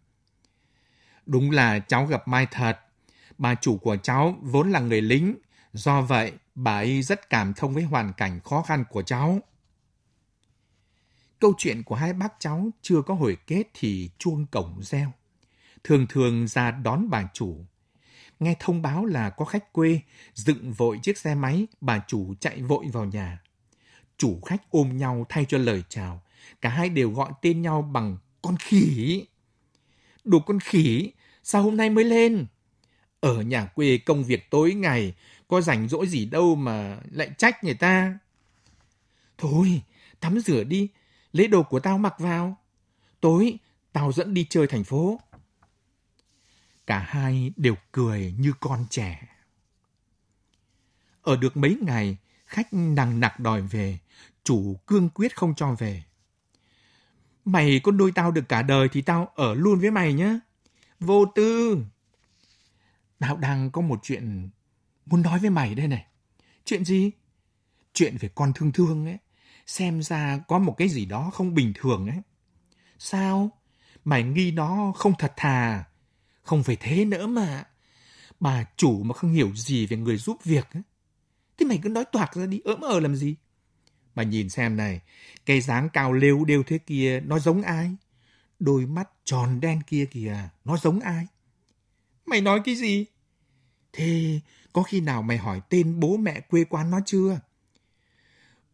Đúng 1.25 1.51
là 1.51 1.79
cháu 1.79 2.05
gặp 2.05 2.27
Mai 2.27 2.47
thật. 2.51 2.79
Bà 3.37 3.55
chủ 3.55 3.77
của 3.77 3.97
cháu 3.97 4.35
vốn 4.41 4.71
là 4.71 4.79
người 4.79 5.01
lính, 5.01 5.35
do 5.73 6.01
vậy 6.01 6.33
bà 6.55 6.75
ấy 6.75 7.01
rất 7.01 7.29
cảm 7.29 7.53
thông 7.53 7.73
với 7.73 7.83
hoàn 7.83 8.13
cảnh 8.13 8.39
khó 8.39 8.61
khăn 8.61 8.83
của 8.89 9.01
cháu. 9.01 9.39
Câu 11.45 11.53
chuyện 11.57 11.83
của 11.83 11.95
hai 11.95 12.13
bác 12.13 12.33
cháu 12.39 12.69
chưa 12.81 13.01
có 13.01 13.13
hồi 13.13 13.37
kết 13.47 13.63
thì 13.73 14.09
chuông 14.17 14.45
cổng 14.45 14.79
reo. 14.81 15.11
Thường 15.83 16.05
thường 16.09 16.47
ra 16.47 16.71
đón 16.71 17.09
bà 17.09 17.29
chủ. 17.33 17.65
Nghe 18.39 18.55
thông 18.59 18.81
báo 18.81 19.05
là 19.05 19.29
có 19.29 19.45
khách 19.45 19.73
quê, 19.73 19.99
dựng 20.33 20.73
vội 20.73 20.99
chiếc 21.03 21.17
xe 21.17 21.35
máy, 21.35 21.67
bà 21.81 22.03
chủ 22.07 22.33
chạy 22.39 22.61
vội 22.61 22.85
vào 22.93 23.05
nhà. 23.05 23.41
Chủ 24.17 24.41
khách 24.45 24.71
ôm 24.71 24.97
nhau 24.97 25.25
thay 25.29 25.45
cho 25.45 25.57
lời 25.57 25.83
chào. 25.89 26.21
Cả 26.61 26.69
hai 26.69 26.89
đều 26.89 27.11
gọi 27.11 27.31
tên 27.41 27.61
nhau 27.61 27.81
bằng 27.81 28.17
con 28.41 28.55
khỉ. 28.59 29.25
Đồ 30.23 30.39
con 30.39 30.59
khỉ, 30.59 31.11
sao 31.43 31.61
hôm 31.61 31.77
nay 31.77 31.89
mới 31.89 32.03
lên? 32.03 32.45
Ở 33.19 33.41
nhà 33.41 33.65
quê 33.65 33.97
công 33.97 34.23
việc 34.23 34.49
tối 34.49 34.73
ngày, 34.73 35.13
có 35.47 35.61
rảnh 35.61 35.87
rỗi 35.87 36.07
gì 36.07 36.25
đâu 36.25 36.55
mà 36.55 36.99
lại 37.11 37.29
trách 37.37 37.63
người 37.63 37.75
ta. 37.75 38.19
Thôi, 39.37 39.81
tắm 40.19 40.39
rửa 40.39 40.63
đi, 40.63 40.89
lấy 41.35 41.47
đồ 41.47 41.63
của 41.63 41.79
tao 41.79 41.97
mặc 41.97 42.19
vào. 42.19 42.57
Tối, 43.21 43.57
tao 43.93 44.11
dẫn 44.11 44.33
đi 44.33 44.47
chơi 44.49 44.67
thành 44.67 44.83
phố. 44.83 45.19
Cả 46.87 46.99
hai 46.99 47.51
đều 47.55 47.75
cười 47.91 48.35
như 48.39 48.53
con 48.59 48.85
trẻ. 48.89 49.27
Ở 51.21 51.35
được 51.35 51.57
mấy 51.57 51.77
ngày, 51.81 52.17
khách 52.45 52.73
nằng 52.73 53.19
nặc 53.19 53.39
đòi 53.39 53.61
về, 53.61 53.99
chủ 54.43 54.79
cương 54.87 55.09
quyết 55.09 55.35
không 55.35 55.55
cho 55.55 55.75
về. 55.79 56.03
Mày 57.45 57.79
có 57.83 57.91
nuôi 57.91 58.11
tao 58.15 58.31
được 58.31 58.49
cả 58.49 58.61
đời 58.61 58.87
thì 58.91 59.01
tao 59.01 59.31
ở 59.35 59.53
luôn 59.53 59.79
với 59.79 59.91
mày 59.91 60.13
nhé. 60.13 60.39
Vô 60.99 61.25
tư. 61.35 61.77
Tao 63.19 63.37
đang 63.37 63.71
có 63.71 63.81
một 63.81 63.99
chuyện 64.03 64.49
muốn 65.05 65.21
nói 65.21 65.39
với 65.39 65.49
mày 65.49 65.75
đây 65.75 65.87
này. 65.87 66.05
Chuyện 66.65 66.85
gì? 66.85 67.11
Chuyện 67.93 68.17
về 68.19 68.29
con 68.35 68.53
thương 68.55 68.71
thương 68.71 69.05
ấy. 69.05 69.17
Xem 69.65 70.01
ra 70.01 70.39
có 70.47 70.59
một 70.59 70.75
cái 70.77 70.89
gì 70.89 71.05
đó 71.05 71.29
không 71.33 71.53
bình 71.53 71.73
thường 71.75 72.07
ấy. 72.07 72.21
Sao? 72.99 73.49
Mày 74.05 74.23
nghi 74.23 74.51
nó 74.51 74.93
không 74.95 75.13
thật 75.19 75.33
thà. 75.37 75.83
Không 76.41 76.63
phải 76.63 76.77
thế 76.79 77.05
nữa 77.05 77.27
mà. 77.27 77.63
Bà 78.39 78.65
chủ 78.77 79.03
mà 79.03 79.13
không 79.13 79.33
hiểu 79.33 79.51
gì 79.55 79.85
về 79.85 79.97
người 79.97 80.17
giúp 80.17 80.37
việc 80.43 80.73
ấy. 80.73 80.83
Thế 81.57 81.65
mày 81.65 81.79
cứ 81.83 81.89
nói 81.89 82.05
toạc 82.05 82.35
ra 82.35 82.45
đi, 82.45 82.61
ỡm 82.65 82.81
ờ 82.81 82.99
làm 82.99 83.15
gì? 83.15 83.35
Mà 84.15 84.23
nhìn 84.23 84.49
xem 84.49 84.77
này, 84.77 85.01
cái 85.45 85.61
dáng 85.61 85.89
cao 85.93 86.13
lêu 86.13 86.45
đêu 86.45 86.63
thế 86.67 86.77
kia, 86.77 87.21
nó 87.25 87.39
giống 87.39 87.61
ai? 87.61 87.95
Đôi 88.59 88.85
mắt 88.85 89.09
tròn 89.23 89.59
đen 89.59 89.81
kia 89.87 90.05
kìa, 90.11 90.49
nó 90.65 90.77
giống 90.77 90.99
ai? 90.99 91.27
Mày 92.25 92.41
nói 92.41 92.61
cái 92.65 92.75
gì? 92.75 93.05
Thế 93.93 94.39
có 94.73 94.83
khi 94.83 95.01
nào 95.01 95.21
mày 95.21 95.37
hỏi 95.37 95.61
tên 95.69 95.99
bố 95.99 96.17
mẹ 96.17 96.39
quê 96.39 96.63
quán 96.63 96.91
nó 96.91 96.99
chưa? 97.05 97.39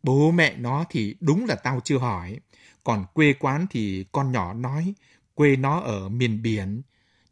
Bố 0.03 0.31
mẹ 0.31 0.55
nó 0.57 0.85
thì 0.89 1.15
đúng 1.19 1.45
là 1.45 1.55
tao 1.55 1.79
chưa 1.83 1.97
hỏi. 1.97 2.39
Còn 2.83 3.05
quê 3.13 3.33
quán 3.33 3.65
thì 3.69 4.05
con 4.11 4.31
nhỏ 4.31 4.53
nói 4.53 4.93
quê 5.33 5.55
nó 5.55 5.79
ở 5.79 6.09
miền 6.09 6.41
biển. 6.41 6.81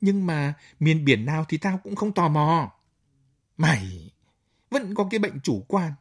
Nhưng 0.02 0.26
mà 0.26 0.54
miền 0.80 1.06
biển 1.06 1.26
nào 1.26 1.46
thì 1.50 1.58
tao 1.58 1.78
cũng 1.84 1.96
không 1.96 2.14
tò 2.14 2.28
mò. 2.28 2.72
Mày 3.58 4.12
vẫn 4.70 4.96
có 4.96 5.08
cái 5.12 5.20
bệnh 5.20 5.40
chủ 5.44 5.66
quan. 5.68 5.94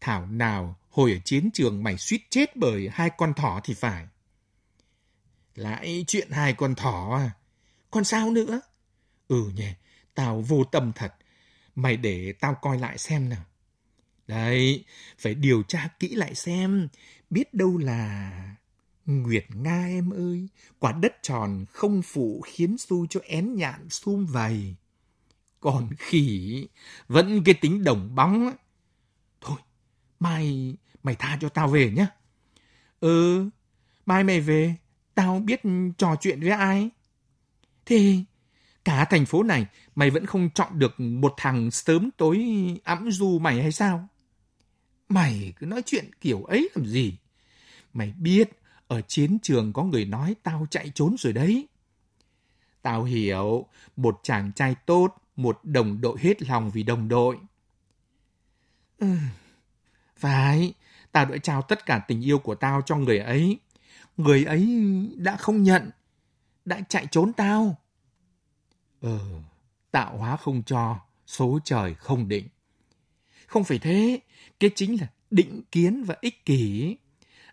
Thảo 0.00 0.26
nào 0.26 0.76
hồi 0.90 1.12
ở 1.12 1.18
chiến 1.24 1.50
trường 1.54 1.82
mày 1.82 1.98
suýt 1.98 2.20
chết 2.30 2.56
bởi 2.56 2.88
hai 2.92 3.10
con 3.10 3.34
thỏ 3.34 3.60
thì 3.64 3.74
phải. 3.74 4.06
Lại 5.54 6.04
chuyện 6.06 6.30
hai 6.30 6.52
con 6.52 6.74
thỏ 6.74 7.16
à? 7.16 7.30
Còn 7.90 8.04
sao 8.04 8.30
nữa? 8.30 8.60
Ừ 9.28 9.50
nhỉ, 9.54 9.68
tao 10.14 10.40
vô 10.40 10.64
tâm 10.64 10.92
thật. 10.94 11.14
Mày 11.74 11.96
để 11.96 12.32
tao 12.32 12.54
coi 12.62 12.78
lại 12.78 12.98
xem 12.98 13.28
nào. 13.28 13.44
Đấy, 14.26 14.84
phải 15.18 15.34
điều 15.34 15.62
tra 15.62 15.88
kỹ 16.00 16.08
lại 16.08 16.34
xem, 16.34 16.88
biết 17.30 17.54
đâu 17.54 17.78
là... 17.78 18.32
Nguyệt 19.06 19.44
Nga 19.54 19.86
em 19.86 20.10
ơi, 20.10 20.48
quả 20.78 20.92
đất 20.92 21.16
tròn 21.22 21.64
không 21.72 22.02
phụ 22.02 22.40
khiến 22.46 22.76
xu 22.78 23.06
cho 23.06 23.20
én 23.24 23.54
nhạn 23.54 23.88
sum 23.90 24.26
vầy. 24.26 24.74
Còn 25.60 25.88
khỉ, 25.98 26.68
vẫn 27.08 27.44
cái 27.44 27.54
tính 27.54 27.84
đồng 27.84 28.14
bóng. 28.14 28.52
Thôi, 29.40 29.58
mai 30.20 30.76
mày 31.02 31.14
tha 31.14 31.38
cho 31.40 31.48
tao 31.48 31.68
về 31.68 31.90
nhá. 31.90 32.06
Ừ, 33.00 33.48
mai 34.06 34.24
mày 34.24 34.40
về, 34.40 34.74
tao 35.14 35.40
biết 35.40 35.60
trò 35.98 36.16
chuyện 36.20 36.40
với 36.40 36.50
ai. 36.50 36.90
Thì 37.86 38.24
cả 38.84 39.04
thành 39.04 39.26
phố 39.26 39.42
này 39.42 39.66
mày 39.94 40.10
vẫn 40.10 40.26
không 40.26 40.50
chọn 40.54 40.78
được 40.78 41.00
một 41.00 41.34
thằng 41.36 41.70
sớm 41.70 42.10
tối 42.16 42.46
ẵm 42.84 43.10
du 43.10 43.38
mày 43.38 43.62
hay 43.62 43.72
sao? 43.72 44.08
Mày 45.08 45.52
cứ 45.56 45.66
nói 45.66 45.82
chuyện 45.86 46.10
kiểu 46.20 46.42
ấy 46.44 46.68
làm 46.74 46.86
gì? 46.86 47.16
Mày 47.92 48.14
biết 48.18 48.50
ở 48.88 49.00
chiến 49.00 49.38
trường 49.42 49.72
có 49.72 49.82
người 49.82 50.04
nói 50.04 50.34
tao 50.42 50.66
chạy 50.70 50.92
trốn 50.94 51.16
rồi 51.18 51.32
đấy. 51.32 51.68
Tao 52.82 53.04
hiểu, 53.04 53.66
một 53.96 54.20
chàng 54.22 54.52
trai 54.52 54.74
tốt, 54.86 55.14
một 55.36 55.60
đồng 55.62 56.00
đội 56.00 56.18
hết 56.20 56.42
lòng 56.42 56.70
vì 56.70 56.82
đồng 56.82 57.08
đội. 57.08 57.38
Ừ, 58.98 59.06
phải, 60.16 60.74
tao 61.12 61.24
đã 61.24 61.36
trao 61.42 61.62
tất 61.62 61.86
cả 61.86 61.98
tình 62.08 62.24
yêu 62.24 62.38
của 62.38 62.54
tao 62.54 62.82
cho 62.86 62.96
người 62.96 63.18
ấy. 63.18 63.58
Người 64.16 64.44
ấy 64.44 64.80
đã 65.16 65.36
không 65.36 65.62
nhận, 65.62 65.90
đã 66.64 66.80
chạy 66.88 67.06
trốn 67.10 67.32
tao. 67.32 67.76
Ừ, 69.00 69.18
tạo 69.90 70.16
hóa 70.16 70.36
không 70.36 70.62
cho, 70.62 71.00
số 71.26 71.58
trời 71.64 71.94
không 71.94 72.28
định. 72.28 72.48
Không 73.46 73.64
phải 73.64 73.78
thế, 73.78 74.20
cái 74.60 74.70
chính 74.74 75.00
là 75.00 75.06
định 75.30 75.62
kiến 75.72 76.04
và 76.04 76.16
ích 76.20 76.44
kỷ. 76.44 76.96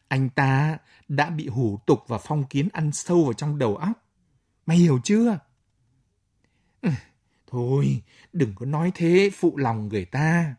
Anh 0.08 0.30
ta 0.30 0.78
đã 1.08 1.30
bị 1.30 1.48
hủ 1.48 1.80
tục 1.86 2.00
và 2.08 2.18
phong 2.18 2.44
kiến 2.44 2.70
ăn 2.74 2.92
sâu 2.92 3.24
vào 3.24 3.34
trong 3.34 3.58
đầu 3.58 3.76
óc. 3.76 3.92
Mày 4.66 4.78
hiểu 4.78 5.00
chưa? 5.04 5.40
Ừ, 6.82 6.90
thôi, 7.48 8.02
đừng 8.34 8.56
có 8.56 8.66
nói 8.66 8.92
thế 8.96 9.30
phụ 9.34 9.58
lòng 9.58 9.88
người 9.88 10.06
ta. 10.06 10.56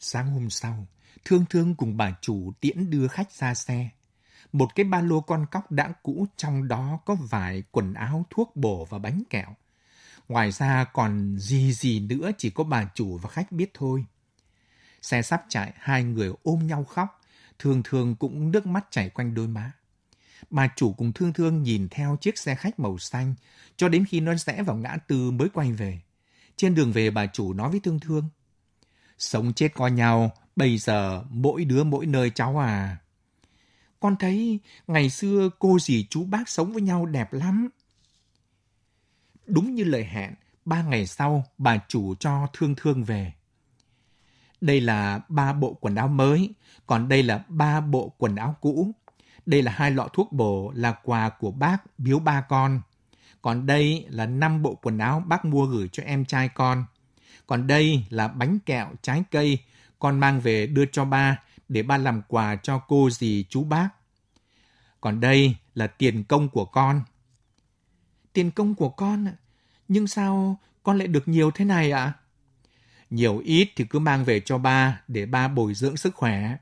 Sáng 0.00 0.30
hôm 0.30 0.50
sau, 0.50 0.86
Thương 1.24 1.44
Thương 1.50 1.74
cùng 1.74 1.96
bà 1.96 2.16
chủ 2.20 2.52
tiễn 2.60 2.90
đưa 2.90 3.08
khách 3.08 3.32
ra 3.32 3.54
xe. 3.54 3.88
Một 4.52 4.74
cái 4.74 4.84
ba 4.84 5.00
lô 5.00 5.20
con 5.20 5.46
cóc 5.50 5.70
đã 5.72 5.92
cũ 6.02 6.26
trong 6.36 6.68
đó 6.68 7.00
có 7.04 7.14
vài 7.14 7.62
quần 7.70 7.94
áo, 7.94 8.26
thuốc 8.30 8.56
bổ 8.56 8.84
và 8.84 8.98
bánh 8.98 9.22
kẹo. 9.30 9.56
Ngoài 10.28 10.52
ra 10.52 10.84
còn 10.84 11.38
gì 11.38 11.72
gì 11.72 12.00
nữa 12.00 12.30
chỉ 12.38 12.50
có 12.50 12.64
bà 12.64 12.90
chủ 12.94 13.18
và 13.18 13.28
khách 13.28 13.52
biết 13.52 13.70
thôi. 13.74 14.04
Xe 15.06 15.22
sắp 15.22 15.44
chạy, 15.48 15.72
hai 15.76 16.04
người 16.04 16.32
ôm 16.42 16.66
nhau 16.66 16.84
khóc, 16.84 17.20
thường 17.58 17.82
thường 17.84 18.16
cũng 18.16 18.50
nước 18.50 18.66
mắt 18.66 18.86
chảy 18.90 19.10
quanh 19.10 19.34
đôi 19.34 19.48
má. 19.48 19.72
Bà 20.50 20.68
chủ 20.76 20.92
cùng 20.92 21.12
thương 21.12 21.32
thương 21.32 21.62
nhìn 21.62 21.88
theo 21.90 22.16
chiếc 22.20 22.38
xe 22.38 22.54
khách 22.54 22.78
màu 22.78 22.98
xanh, 22.98 23.34
cho 23.76 23.88
đến 23.88 24.04
khi 24.08 24.20
nó 24.20 24.34
rẽ 24.34 24.62
vào 24.62 24.76
ngã 24.76 24.96
tư 25.08 25.30
mới 25.30 25.48
quay 25.48 25.72
về. 25.72 26.00
Trên 26.56 26.74
đường 26.74 26.92
về 26.92 27.10
bà 27.10 27.26
chủ 27.26 27.52
nói 27.52 27.70
với 27.70 27.80
thương 27.80 28.00
thương. 28.00 28.28
Sống 29.18 29.52
chết 29.52 29.74
coi 29.74 29.90
nhau, 29.90 30.32
bây 30.56 30.78
giờ 30.78 31.24
mỗi 31.30 31.64
đứa 31.64 31.84
mỗi 31.84 32.06
nơi 32.06 32.30
cháu 32.30 32.58
à. 32.58 32.96
Con 34.00 34.16
thấy 34.16 34.60
ngày 34.86 35.10
xưa 35.10 35.50
cô 35.58 35.78
dì 35.78 36.06
chú 36.10 36.24
bác 36.24 36.48
sống 36.48 36.72
với 36.72 36.82
nhau 36.82 37.06
đẹp 37.06 37.32
lắm. 37.32 37.68
Đúng 39.46 39.74
như 39.74 39.84
lời 39.84 40.04
hẹn, 40.04 40.34
ba 40.64 40.82
ngày 40.82 41.06
sau 41.06 41.44
bà 41.58 41.78
chủ 41.88 42.14
cho 42.14 42.46
thương 42.52 42.74
thương 42.76 43.04
về. 43.04 43.32
Đây 44.60 44.80
là 44.80 45.20
ba 45.28 45.52
bộ 45.52 45.74
quần 45.80 45.94
áo 45.94 46.08
mới, 46.08 46.50
còn 46.86 47.08
đây 47.08 47.22
là 47.22 47.44
ba 47.48 47.80
bộ 47.80 48.12
quần 48.18 48.36
áo 48.36 48.56
cũ. 48.60 48.90
Đây 49.46 49.62
là 49.62 49.72
hai 49.72 49.90
lọ 49.90 50.08
thuốc 50.12 50.32
bổ 50.32 50.72
là 50.74 50.92
quà 50.92 51.28
của 51.28 51.50
bác 51.50 51.76
biếu 51.98 52.18
ba 52.18 52.40
con. 52.40 52.80
Còn 53.42 53.66
đây 53.66 54.06
là 54.08 54.26
năm 54.26 54.62
bộ 54.62 54.74
quần 54.74 54.98
áo 54.98 55.22
bác 55.26 55.44
mua 55.44 55.66
gửi 55.66 55.88
cho 55.92 56.02
em 56.02 56.24
trai 56.24 56.48
con. 56.48 56.84
Còn 57.46 57.66
đây 57.66 58.04
là 58.10 58.28
bánh 58.28 58.58
kẹo, 58.66 58.88
trái 59.02 59.24
cây, 59.30 59.58
con 59.98 60.20
mang 60.20 60.40
về 60.40 60.66
đưa 60.66 60.84
cho 60.86 61.04
ba 61.04 61.42
để 61.68 61.82
ba 61.82 61.96
làm 61.96 62.22
quà 62.28 62.56
cho 62.56 62.78
cô 62.78 63.10
dì 63.10 63.44
chú 63.48 63.64
bác. 63.64 63.88
Còn 65.00 65.20
đây 65.20 65.56
là 65.74 65.86
tiền 65.86 66.24
công 66.24 66.48
của 66.48 66.64
con. 66.64 67.02
Tiền 68.32 68.50
công 68.50 68.74
của 68.74 68.88
con 68.88 69.26
Nhưng 69.88 70.06
sao 70.06 70.58
con 70.82 70.98
lại 70.98 71.08
được 71.08 71.28
nhiều 71.28 71.50
thế 71.50 71.64
này 71.64 71.90
ạ? 71.90 72.00
À? 72.00 72.12
Nhiều 73.10 73.38
ít 73.38 73.68
thì 73.76 73.84
cứ 73.84 73.98
mang 73.98 74.24
về 74.24 74.40
cho 74.40 74.58
ba 74.58 75.00
để 75.08 75.26
ba 75.26 75.48
bồi 75.48 75.74
dưỡng 75.74 75.96
sức 75.96 76.14
khỏe. 76.14 76.56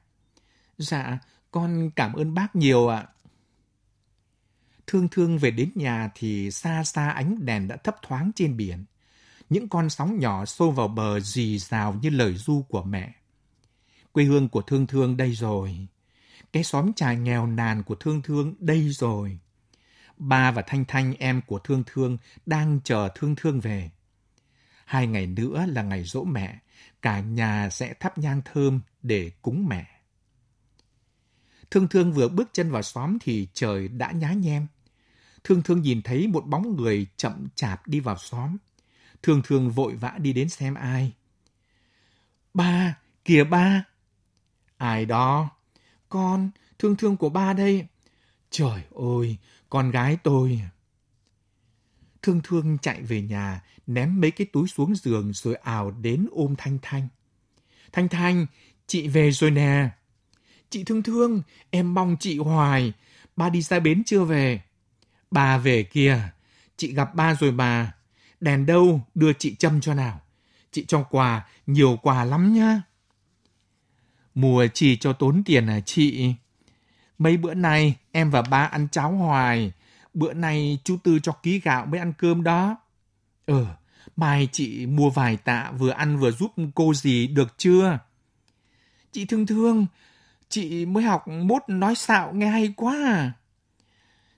Dạ, 0.79 1.19
con 1.51 1.91
cảm 1.97 2.13
ơn 2.13 2.35
bác 2.35 2.57
nhiều 2.57 2.89
ạ. 2.89 3.07
Thương 4.87 5.09
thương 5.09 5.39
về 5.39 5.51
đến 5.51 5.71
nhà 5.75 6.11
thì 6.15 6.51
xa 6.51 6.85
xa 6.85 7.11
ánh 7.11 7.45
đèn 7.45 7.69
đã 7.69 7.77
thấp 7.77 7.97
thoáng 8.03 8.31
trên 8.35 8.57
biển. 8.57 8.85
Những 9.51 9.69
con 9.69 9.91
sóng 9.91 10.19
nhỏ 10.19 10.45
xô 10.45 10.71
vào 10.71 10.89
bờ 10.89 11.21
rì 11.21 11.59
rào 11.59 11.95
như 12.03 12.11
lời 12.11 12.37
ru 12.37 12.63
của 12.63 12.83
mẹ. 12.83 13.15
Quê 14.13 14.25
hương 14.25 14.49
của 14.49 14.63
thương 14.63 14.87
thương 14.87 15.17
đây 15.17 15.33
rồi. 15.33 15.89
Cái 16.53 16.65
xóm 16.65 16.93
trài 16.93 17.17
nghèo 17.17 17.47
nàn 17.47 17.83
của 17.83 17.95
thương 17.95 18.23
thương 18.23 18.55
đây 18.59 18.89
rồi. 18.89 19.39
Ba 20.17 20.51
và 20.51 20.63
Thanh 20.63 20.85
Thanh 20.85 21.15
em 21.15 21.41
của 21.47 21.59
thương 21.59 21.83
thương 21.87 22.19
đang 22.47 22.81
chờ 22.85 23.09
thương 23.15 23.35
thương 23.37 23.61
về. 23.61 23.91
Hai 24.85 25.07
ngày 25.07 25.27
nữa 25.27 25.67
là 25.69 25.83
ngày 25.83 26.05
dỗ 26.05 26.25
mẹ, 26.25 26.59
cả 27.03 27.21
nhà 27.21 27.71
sẽ 27.71 27.95
thắp 27.95 28.19
nhang 28.19 28.43
thơm 28.45 28.81
để 29.03 29.31
cúng 29.43 29.67
mẹ. 29.69 29.87
Thương 31.71 31.89
Thương 31.89 32.13
vừa 32.13 32.29
bước 32.29 32.49
chân 32.53 32.71
vào 32.71 32.83
xóm 32.83 33.19
thì 33.21 33.49
trời 33.55 33.89
đã 33.89 34.11
nhá 34.13 34.33
nhem. 34.33 34.67
Thương 35.45 35.63
Thương 35.63 35.83
nhìn 35.83 36.03
thấy 36.03 36.27
một 36.27 36.47
bóng 36.47 36.77
người 36.77 37.07
chậm 37.17 37.47
chạp 37.55 37.89
đi 37.89 38.01
vào 38.01 38.17
xóm. 38.19 38.57
Thương 39.23 39.43
Thương 39.45 39.71
vội 39.71 39.95
vã 39.95 40.15
đi 40.19 40.33
đến 40.33 40.49
xem 40.49 40.75
ai. 40.75 41.13
Ba, 42.55 42.99
kìa 43.25 43.45
ba. 43.45 43.85
Ai 44.77 45.07
đó? 45.07 45.51
Con, 46.09 46.51
Thương 46.79 46.97
Thương 46.97 47.17
của 47.17 47.29
ba 47.29 47.53
đây. 47.53 47.87
Trời 48.51 48.83
ơi, 48.95 49.37
con 49.69 49.91
gái 49.91 50.19
tôi. 50.23 50.63
Thương 52.25 52.41
Thương 52.45 52.79
chạy 52.79 53.03
về 53.03 53.23
nhà, 53.23 53.61
ném 53.87 54.21
mấy 54.21 54.31
cái 54.31 54.47
túi 54.53 54.69
xuống 54.69 54.95
giường 54.95 55.33
rồi 55.33 55.55
ảo 55.55 55.91
đến 55.91 56.27
ôm 56.33 56.55
Thanh 56.59 56.79
Thanh. 56.83 57.09
Thanh 57.93 58.09
Thanh, 58.09 58.47
chị 58.87 59.09
về 59.09 59.31
rồi 59.31 59.51
nè. 59.51 59.89
Chị 60.71 60.85
thương 60.85 61.03
thương, 61.03 61.43
em 61.71 61.95
mong 61.95 62.17
chị 62.21 62.39
hoài. 62.39 62.93
Ba 63.37 63.49
đi 63.49 63.63
ra 63.63 63.81
bến 63.81 64.03
chưa 64.07 64.25
về? 64.25 64.61
Bà 65.31 65.59
về 65.59 65.83
kìa. 65.83 66.19
Chị 66.77 66.95
gặp 66.95 67.15
ba 67.15 67.35
rồi 67.35 67.51
bà. 67.51 67.95
Đèn 68.41 68.67
đâu, 68.67 69.01
đưa 69.15 69.33
chị 69.33 69.55
châm 69.55 69.81
cho 69.81 69.95
nào. 69.95 70.21
Chị 70.73 70.85
cho 70.89 71.03
quà, 71.03 71.47
nhiều 71.67 71.99
quà 72.03 72.25
lắm 72.25 72.55
nhá. 72.55 72.83
Mùa 74.35 74.67
chỉ 74.75 74.97
cho 74.97 75.13
tốn 75.13 75.43
tiền 75.45 75.67
à 75.67 75.81
chị? 75.81 76.35
Mấy 77.19 77.37
bữa 77.37 77.55
nay 77.55 77.97
em 78.13 78.31
và 78.31 78.43
ba 78.43 78.65
ăn 78.65 78.89
cháo 78.93 79.13
hoài. 79.13 79.73
Bữa 80.15 80.33
nay 80.33 80.79
chú 80.85 80.97
Tư 81.05 81.19
cho 81.23 81.33
ký 81.33 81.61
gạo 81.61 81.87
mới 81.87 82.01
ăn 82.01 82.13
cơm 82.19 82.43
đó. 82.43 82.77
Ừ, 83.47 83.67
mai 84.17 84.49
chị 84.53 84.87
mua 84.87 85.11
vài 85.11 85.37
tạ 85.37 85.73
vừa 85.79 85.91
ăn 85.91 86.19
vừa 86.19 86.31
giúp 86.31 86.53
cô 86.75 86.95
gì 86.95 87.27
được 87.27 87.59
chưa? 87.59 87.99
Chị 89.13 89.25
thương 89.25 89.47
thương, 89.47 89.87
Chị 90.55 90.87
mới 90.87 91.05
học 91.05 91.29
mốt 91.29 91.63
nói 91.69 91.95
xạo 91.95 92.33
nghe 92.33 92.47
hay 92.47 92.73
quá 92.77 92.95
à. 93.07 93.33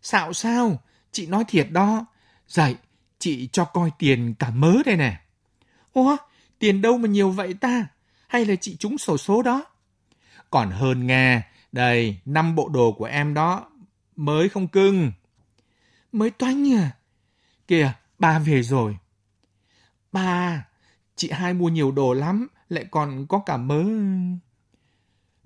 Xạo 0.02 0.32
sao? 0.32 0.82
Chị 1.12 1.26
nói 1.26 1.44
thiệt 1.48 1.70
đó. 1.70 2.06
dạy 2.48 2.76
chị 3.18 3.48
cho 3.52 3.64
coi 3.64 3.90
tiền 3.98 4.34
cả 4.38 4.50
mớ 4.50 4.72
đây 4.86 4.96
nè. 4.96 5.20
Ủa, 5.92 6.16
tiền 6.58 6.82
đâu 6.82 6.98
mà 6.98 7.08
nhiều 7.08 7.30
vậy 7.30 7.54
ta? 7.54 7.86
Hay 8.28 8.44
là 8.44 8.56
chị 8.56 8.76
trúng 8.76 8.98
sổ 8.98 9.18
số 9.18 9.42
đó? 9.42 9.64
Còn 10.50 10.70
hơn 10.70 11.06
nghe, 11.06 11.42
đây, 11.72 12.18
năm 12.24 12.54
bộ 12.54 12.68
đồ 12.68 12.92
của 12.92 13.04
em 13.04 13.34
đó, 13.34 13.70
mới 14.16 14.48
không 14.48 14.68
cưng. 14.68 15.12
Mới 16.16 16.30
toanh 16.30 16.72
à? 16.72 16.96
Kìa, 17.68 17.92
ba 18.18 18.38
về 18.38 18.62
rồi. 18.62 18.96
Ba, 20.12 20.66
chị 21.16 21.30
hai 21.30 21.54
mua 21.54 21.68
nhiều 21.68 21.92
đồ 21.92 22.12
lắm, 22.14 22.48
lại 22.68 22.84
còn 22.90 23.26
có 23.26 23.38
cả 23.38 23.56
mớ... 23.56 23.84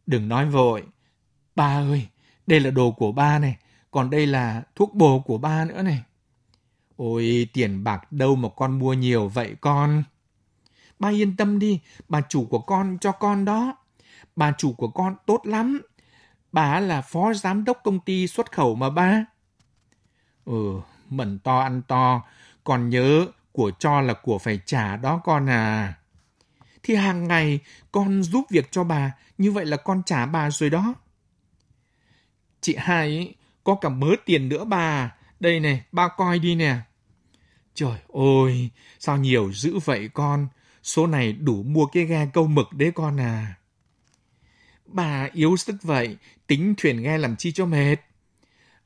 Đừng 0.06 0.28
nói 0.28 0.46
vội. 0.46 0.82
Ba 1.54 1.80
ơi, 1.80 2.08
đây 2.46 2.60
là 2.60 2.70
đồ 2.70 2.90
của 2.90 3.12
ba 3.12 3.38
này, 3.38 3.56
còn 3.90 4.10
đây 4.10 4.26
là 4.26 4.62
thuốc 4.74 4.94
bổ 4.94 5.20
của 5.20 5.38
ba 5.38 5.64
nữa 5.64 5.82
này. 5.82 6.02
Ôi, 6.96 7.48
tiền 7.52 7.84
bạc 7.84 8.12
đâu 8.12 8.36
mà 8.36 8.48
con 8.56 8.78
mua 8.78 8.92
nhiều 8.92 9.28
vậy 9.28 9.56
con? 9.60 10.02
Ba 10.98 11.08
yên 11.10 11.36
tâm 11.36 11.58
đi, 11.58 11.80
bà 12.08 12.20
chủ 12.28 12.46
của 12.50 12.60
con 12.60 12.98
cho 13.00 13.12
con 13.12 13.44
đó. 13.44 13.76
Bà 14.36 14.52
chủ 14.58 14.72
của 14.72 14.88
con 14.88 15.16
tốt 15.26 15.40
lắm. 15.44 15.82
Bà 16.52 16.80
là 16.80 17.00
phó 17.00 17.34
giám 17.34 17.64
đốc 17.64 17.80
công 17.84 18.00
ty 18.00 18.26
xuất 18.26 18.52
khẩu 18.52 18.74
mà 18.74 18.90
ba. 18.90 19.24
Ừ, 20.44 20.80
mẩn 21.10 21.38
to 21.38 21.58
ăn 21.60 21.82
to, 21.82 22.22
còn 22.64 22.90
nhớ 22.90 23.26
của 23.52 23.70
cho 23.78 24.00
là 24.00 24.14
của 24.14 24.38
phải 24.38 24.60
trả 24.66 24.96
đó 24.96 25.20
con 25.24 25.50
à 25.50 25.94
thì 26.82 26.94
hàng 26.94 27.28
ngày 27.28 27.60
con 27.92 28.22
giúp 28.22 28.44
việc 28.50 28.68
cho 28.70 28.84
bà, 28.84 29.12
như 29.38 29.52
vậy 29.52 29.66
là 29.66 29.76
con 29.76 30.02
trả 30.06 30.26
bà 30.26 30.50
rồi 30.50 30.70
đó. 30.70 30.94
Chị 32.60 32.76
hai 32.78 33.34
có 33.64 33.74
cả 33.74 33.88
mớ 33.88 34.06
tiền 34.24 34.48
nữa 34.48 34.64
bà. 34.64 35.14
Đây 35.40 35.60
này, 35.60 35.82
ba 35.92 36.08
coi 36.08 36.38
đi 36.38 36.54
nè. 36.54 36.76
Trời 37.74 37.98
ơi, 38.44 38.70
sao 38.98 39.16
nhiều 39.16 39.52
dữ 39.52 39.78
vậy 39.78 40.08
con? 40.14 40.48
Số 40.82 41.06
này 41.06 41.32
đủ 41.32 41.62
mua 41.62 41.86
cái 41.86 42.04
ghe 42.04 42.26
câu 42.32 42.46
mực 42.46 42.72
đấy 42.72 42.92
con 42.94 43.20
à. 43.20 43.54
Bà 44.86 45.28
yếu 45.32 45.56
sức 45.56 45.76
vậy, 45.82 46.16
tính 46.46 46.74
thuyền 46.76 47.02
ghe 47.02 47.18
làm 47.18 47.36
chi 47.36 47.52
cho 47.52 47.66
mệt 47.66 47.96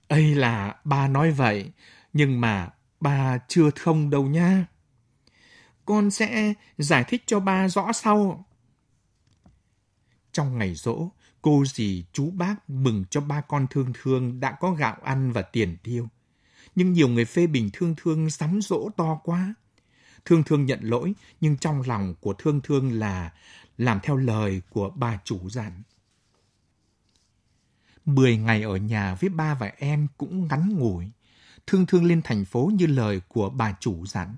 ấy 0.08 0.34
là 0.34 0.76
ba 0.84 1.08
nói 1.08 1.30
vậy, 1.30 1.70
nhưng 2.12 2.40
mà 2.40 2.70
ba 3.00 3.38
chưa 3.48 3.70
thông 3.74 4.10
đâu 4.10 4.26
nha 4.26 4.66
con 5.84 6.10
sẽ 6.10 6.54
giải 6.78 7.04
thích 7.08 7.22
cho 7.26 7.40
ba 7.40 7.68
rõ 7.68 7.92
sau. 7.92 8.46
Trong 10.32 10.58
ngày 10.58 10.74
rỗ, 10.74 11.08
cô 11.42 11.64
dì 11.64 12.04
chú 12.12 12.30
bác 12.30 12.70
mừng 12.70 13.04
cho 13.10 13.20
ba 13.20 13.40
con 13.40 13.66
thương 13.70 13.92
thương 14.02 14.40
đã 14.40 14.56
có 14.60 14.70
gạo 14.70 14.96
ăn 15.02 15.32
và 15.32 15.42
tiền 15.42 15.76
tiêu. 15.82 16.08
Nhưng 16.74 16.92
nhiều 16.92 17.08
người 17.08 17.24
phê 17.24 17.46
bình 17.46 17.70
thương 17.72 17.94
thương 17.96 18.30
sắm 18.30 18.60
rỗ 18.62 18.88
to 18.96 19.20
quá. 19.24 19.54
Thương 20.24 20.42
thương 20.42 20.66
nhận 20.66 20.80
lỗi, 20.82 21.14
nhưng 21.40 21.56
trong 21.56 21.82
lòng 21.86 22.14
của 22.20 22.32
thương 22.32 22.60
thương 22.60 22.92
là 22.92 23.32
làm 23.78 24.00
theo 24.02 24.16
lời 24.16 24.62
của 24.70 24.90
bà 24.90 25.18
chủ 25.24 25.50
dặn. 25.50 25.82
Mười 28.04 28.36
ngày 28.36 28.62
ở 28.62 28.76
nhà 28.76 29.14
với 29.14 29.30
ba 29.30 29.54
và 29.54 29.72
em 29.78 30.06
cũng 30.18 30.48
ngắn 30.48 30.78
ngủi. 30.78 31.10
Thương 31.66 31.86
thương 31.86 32.04
lên 32.04 32.22
thành 32.22 32.44
phố 32.44 32.70
như 32.74 32.86
lời 32.86 33.20
của 33.28 33.50
bà 33.50 33.74
chủ 33.80 34.06
dặn. 34.06 34.36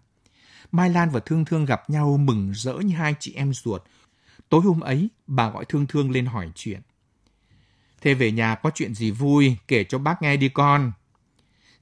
Mai 0.72 0.90
Lan 0.90 1.10
và 1.10 1.20
Thương 1.20 1.44
Thương 1.44 1.64
gặp 1.64 1.90
nhau 1.90 2.16
mừng 2.16 2.52
rỡ 2.54 2.72
như 2.72 2.94
hai 2.94 3.14
chị 3.20 3.32
em 3.32 3.54
ruột. 3.54 3.82
Tối 4.48 4.60
hôm 4.60 4.80
ấy, 4.80 5.08
bà 5.26 5.50
gọi 5.50 5.64
Thương 5.64 5.86
Thương 5.86 6.10
lên 6.10 6.26
hỏi 6.26 6.50
chuyện. 6.54 6.80
Thế 8.00 8.14
về 8.14 8.32
nhà 8.32 8.54
có 8.54 8.70
chuyện 8.74 8.94
gì 8.94 9.10
vui, 9.10 9.56
kể 9.68 9.84
cho 9.84 9.98
bác 9.98 10.22
nghe 10.22 10.36
đi 10.36 10.48
con. 10.48 10.92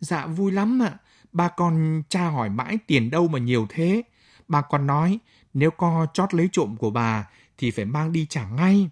Dạ 0.00 0.26
vui 0.26 0.52
lắm 0.52 0.82
ạ. 0.82 0.98
Ba 1.32 1.48
con 1.48 2.02
cha 2.08 2.28
hỏi 2.28 2.50
mãi 2.50 2.78
tiền 2.86 3.10
đâu 3.10 3.28
mà 3.28 3.38
nhiều 3.38 3.66
thế. 3.70 4.02
Bà 4.48 4.60
con 4.62 4.86
nói, 4.86 5.18
nếu 5.54 5.70
co 5.70 6.06
chót 6.14 6.34
lấy 6.34 6.48
trộm 6.52 6.76
của 6.76 6.90
bà 6.90 7.28
thì 7.58 7.70
phải 7.70 7.84
mang 7.84 8.12
đi 8.12 8.26
trả 8.30 8.48
ngay. 8.48 8.90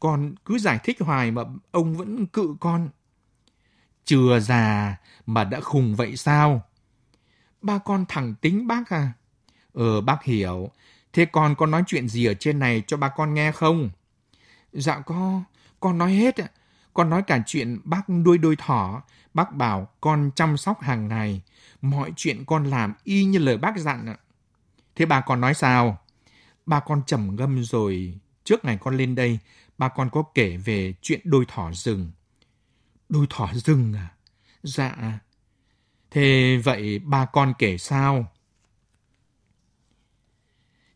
Con 0.00 0.34
cứ 0.44 0.58
giải 0.58 0.78
thích 0.84 1.00
hoài 1.00 1.30
mà 1.30 1.42
ông 1.70 1.94
vẫn 1.94 2.26
cự 2.26 2.54
con. 2.60 2.88
Chưa 4.04 4.40
già 4.40 4.96
mà 5.26 5.44
đã 5.44 5.60
khùng 5.60 5.94
vậy 5.94 6.16
sao? 6.16 6.62
Ba 7.62 7.78
con 7.78 8.04
thẳng 8.08 8.34
tính 8.40 8.66
bác 8.66 8.90
à? 8.90 9.12
Ờ, 9.72 10.00
bác 10.00 10.24
hiểu. 10.24 10.70
Thế 11.12 11.24
con 11.24 11.54
có 11.54 11.66
nói 11.66 11.82
chuyện 11.86 12.08
gì 12.08 12.26
ở 12.26 12.34
trên 12.34 12.58
này 12.58 12.82
cho 12.86 12.96
ba 12.96 13.08
con 13.08 13.34
nghe 13.34 13.52
không? 13.52 13.90
Dạ 14.72 15.00
có, 15.00 15.42
con 15.80 15.98
nói 15.98 16.12
hết 16.12 16.36
ạ. 16.40 16.48
Con 16.94 17.10
nói 17.10 17.22
cả 17.22 17.42
chuyện 17.46 17.80
bác 17.84 18.02
đuôi 18.08 18.38
đôi 18.38 18.56
thỏ. 18.56 19.02
Bác 19.34 19.52
bảo 19.52 19.88
con 20.00 20.30
chăm 20.34 20.56
sóc 20.56 20.80
hàng 20.80 21.08
ngày. 21.08 21.42
Mọi 21.82 22.12
chuyện 22.16 22.44
con 22.44 22.64
làm 22.64 22.94
y 23.04 23.24
như 23.24 23.38
lời 23.38 23.56
bác 23.56 23.78
dặn 23.78 24.06
ạ. 24.06 24.16
Thế 24.96 25.06
bà 25.06 25.20
con 25.20 25.40
nói 25.40 25.54
sao? 25.54 25.98
Ba 26.66 26.80
con 26.80 27.02
trầm 27.06 27.36
ngâm 27.36 27.64
rồi. 27.64 28.18
Trước 28.44 28.64
ngày 28.64 28.78
con 28.80 28.96
lên 28.96 29.14
đây, 29.14 29.38
ba 29.80 29.88
con 29.88 30.10
có 30.10 30.22
kể 30.34 30.56
về 30.56 30.94
chuyện 31.02 31.20
đôi 31.24 31.44
thỏ 31.48 31.72
rừng. 31.72 32.10
Đôi 33.08 33.26
thỏ 33.30 33.50
rừng 33.54 33.92
à? 33.92 34.14
Dạ. 34.62 35.20
Thế 36.10 36.56
vậy 36.64 36.98
ba 36.98 37.26
con 37.26 37.52
kể 37.58 37.78
sao? 37.78 38.32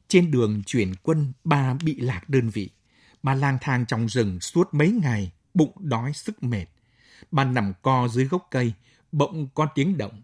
Trên 0.08 0.30
đường 0.30 0.62
chuyển 0.66 0.94
quân, 1.02 1.32
bà 1.44 1.74
bị 1.74 2.00
lạc 2.00 2.28
đơn 2.28 2.48
vị. 2.48 2.70
bà 3.22 3.34
lang 3.34 3.58
thang 3.60 3.86
trong 3.86 4.08
rừng 4.08 4.40
suốt 4.40 4.74
mấy 4.74 4.90
ngày, 4.90 5.32
bụng 5.54 5.72
đói 5.78 6.12
sức 6.12 6.42
mệt. 6.42 6.66
bà 7.30 7.44
nằm 7.44 7.72
co 7.82 8.08
dưới 8.08 8.24
gốc 8.24 8.48
cây, 8.50 8.72
bỗng 9.12 9.48
có 9.54 9.66
tiếng 9.74 9.98
động. 9.98 10.22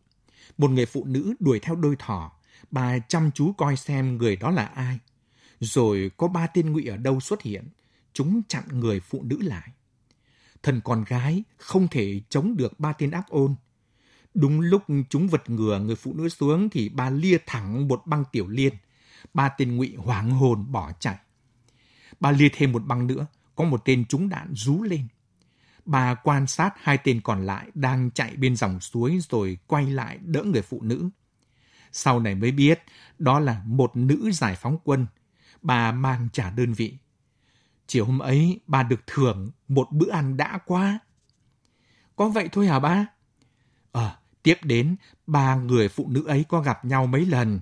Một 0.58 0.70
người 0.70 0.86
phụ 0.86 1.04
nữ 1.04 1.34
đuổi 1.38 1.60
theo 1.60 1.76
đôi 1.76 1.96
thỏ. 1.98 2.32
Bà 2.70 2.98
chăm 2.98 3.30
chú 3.34 3.52
coi 3.52 3.76
xem 3.76 4.16
người 4.16 4.36
đó 4.36 4.50
là 4.50 4.64
ai. 4.64 4.98
Rồi 5.60 6.10
có 6.16 6.28
ba 6.28 6.46
tên 6.46 6.72
ngụy 6.72 6.86
ở 6.86 6.96
đâu 6.96 7.20
xuất 7.20 7.42
hiện. 7.42 7.68
Chúng 8.12 8.42
chặn 8.48 8.64
người 8.70 9.00
phụ 9.00 9.22
nữ 9.22 9.38
lại. 9.40 9.68
Thần 10.62 10.80
con 10.84 11.04
gái 11.04 11.44
không 11.56 11.88
thể 11.88 12.20
chống 12.28 12.56
được 12.56 12.80
ba 12.80 12.92
tên 12.92 13.10
ác 13.10 13.28
ôn. 13.28 13.54
Đúng 14.34 14.60
lúc 14.60 14.82
chúng 15.08 15.28
vật 15.28 15.50
ngừa 15.50 15.78
người 15.78 15.96
phụ 15.96 16.14
nữ 16.14 16.28
xuống 16.28 16.68
thì 16.70 16.88
ba 16.88 17.10
lia 17.10 17.38
thẳng 17.46 17.88
một 17.88 18.02
băng 18.06 18.24
tiểu 18.32 18.48
liên– 18.48 18.74
ba 19.34 19.48
tên 19.48 19.76
ngụy 19.76 19.94
hoảng 19.98 20.30
hồn 20.30 20.72
bỏ 20.72 20.92
chạy. 21.00 21.18
Ba 22.20 22.30
lia 22.30 22.48
thêm 22.52 22.72
một 22.72 22.86
băng 22.86 23.06
nữa, 23.06 23.26
có 23.54 23.64
một 23.64 23.84
tên 23.84 24.04
trúng 24.04 24.28
đạn 24.28 24.52
rú 24.54 24.82
lên. 24.82 25.08
Bà 25.84 26.14
quan 26.14 26.46
sát 26.46 26.74
hai 26.76 26.98
tên 27.04 27.20
còn 27.20 27.46
lại 27.46 27.70
đang 27.74 28.10
chạy 28.10 28.36
bên 28.36 28.56
dòng 28.56 28.80
suối 28.80 29.18
rồi 29.30 29.58
quay 29.66 29.90
lại 29.90 30.18
đỡ 30.18 30.42
người 30.42 30.62
phụ 30.62 30.82
nữ. 30.82 31.08
Sau 31.92 32.20
này 32.20 32.34
mới 32.34 32.52
biết 32.52 32.82
đó 33.18 33.40
là 33.40 33.62
một 33.66 33.96
nữ 33.96 34.30
giải 34.32 34.56
phóng 34.56 34.78
quân. 34.84 35.06
Bà 35.62 35.92
mang 35.92 36.28
trả 36.32 36.50
đơn 36.50 36.72
vị. 36.72 36.96
Chiều 37.90 38.04
hôm 38.04 38.18
ấy 38.18 38.60
bà 38.66 38.82
được 38.82 39.06
thưởng 39.06 39.50
một 39.68 39.92
bữa 39.92 40.10
ăn 40.10 40.36
đã 40.36 40.58
quá. 40.66 40.98
Có 42.16 42.28
vậy 42.28 42.48
thôi 42.52 42.66
hả 42.66 42.78
ba? 42.78 43.06
Ờ, 43.92 44.16
tiếp 44.42 44.58
đến 44.62 44.96
ba 45.26 45.54
người 45.54 45.88
phụ 45.88 46.06
nữ 46.08 46.26
ấy 46.26 46.44
có 46.48 46.60
gặp 46.60 46.84
nhau 46.84 47.06
mấy 47.06 47.26
lần. 47.26 47.60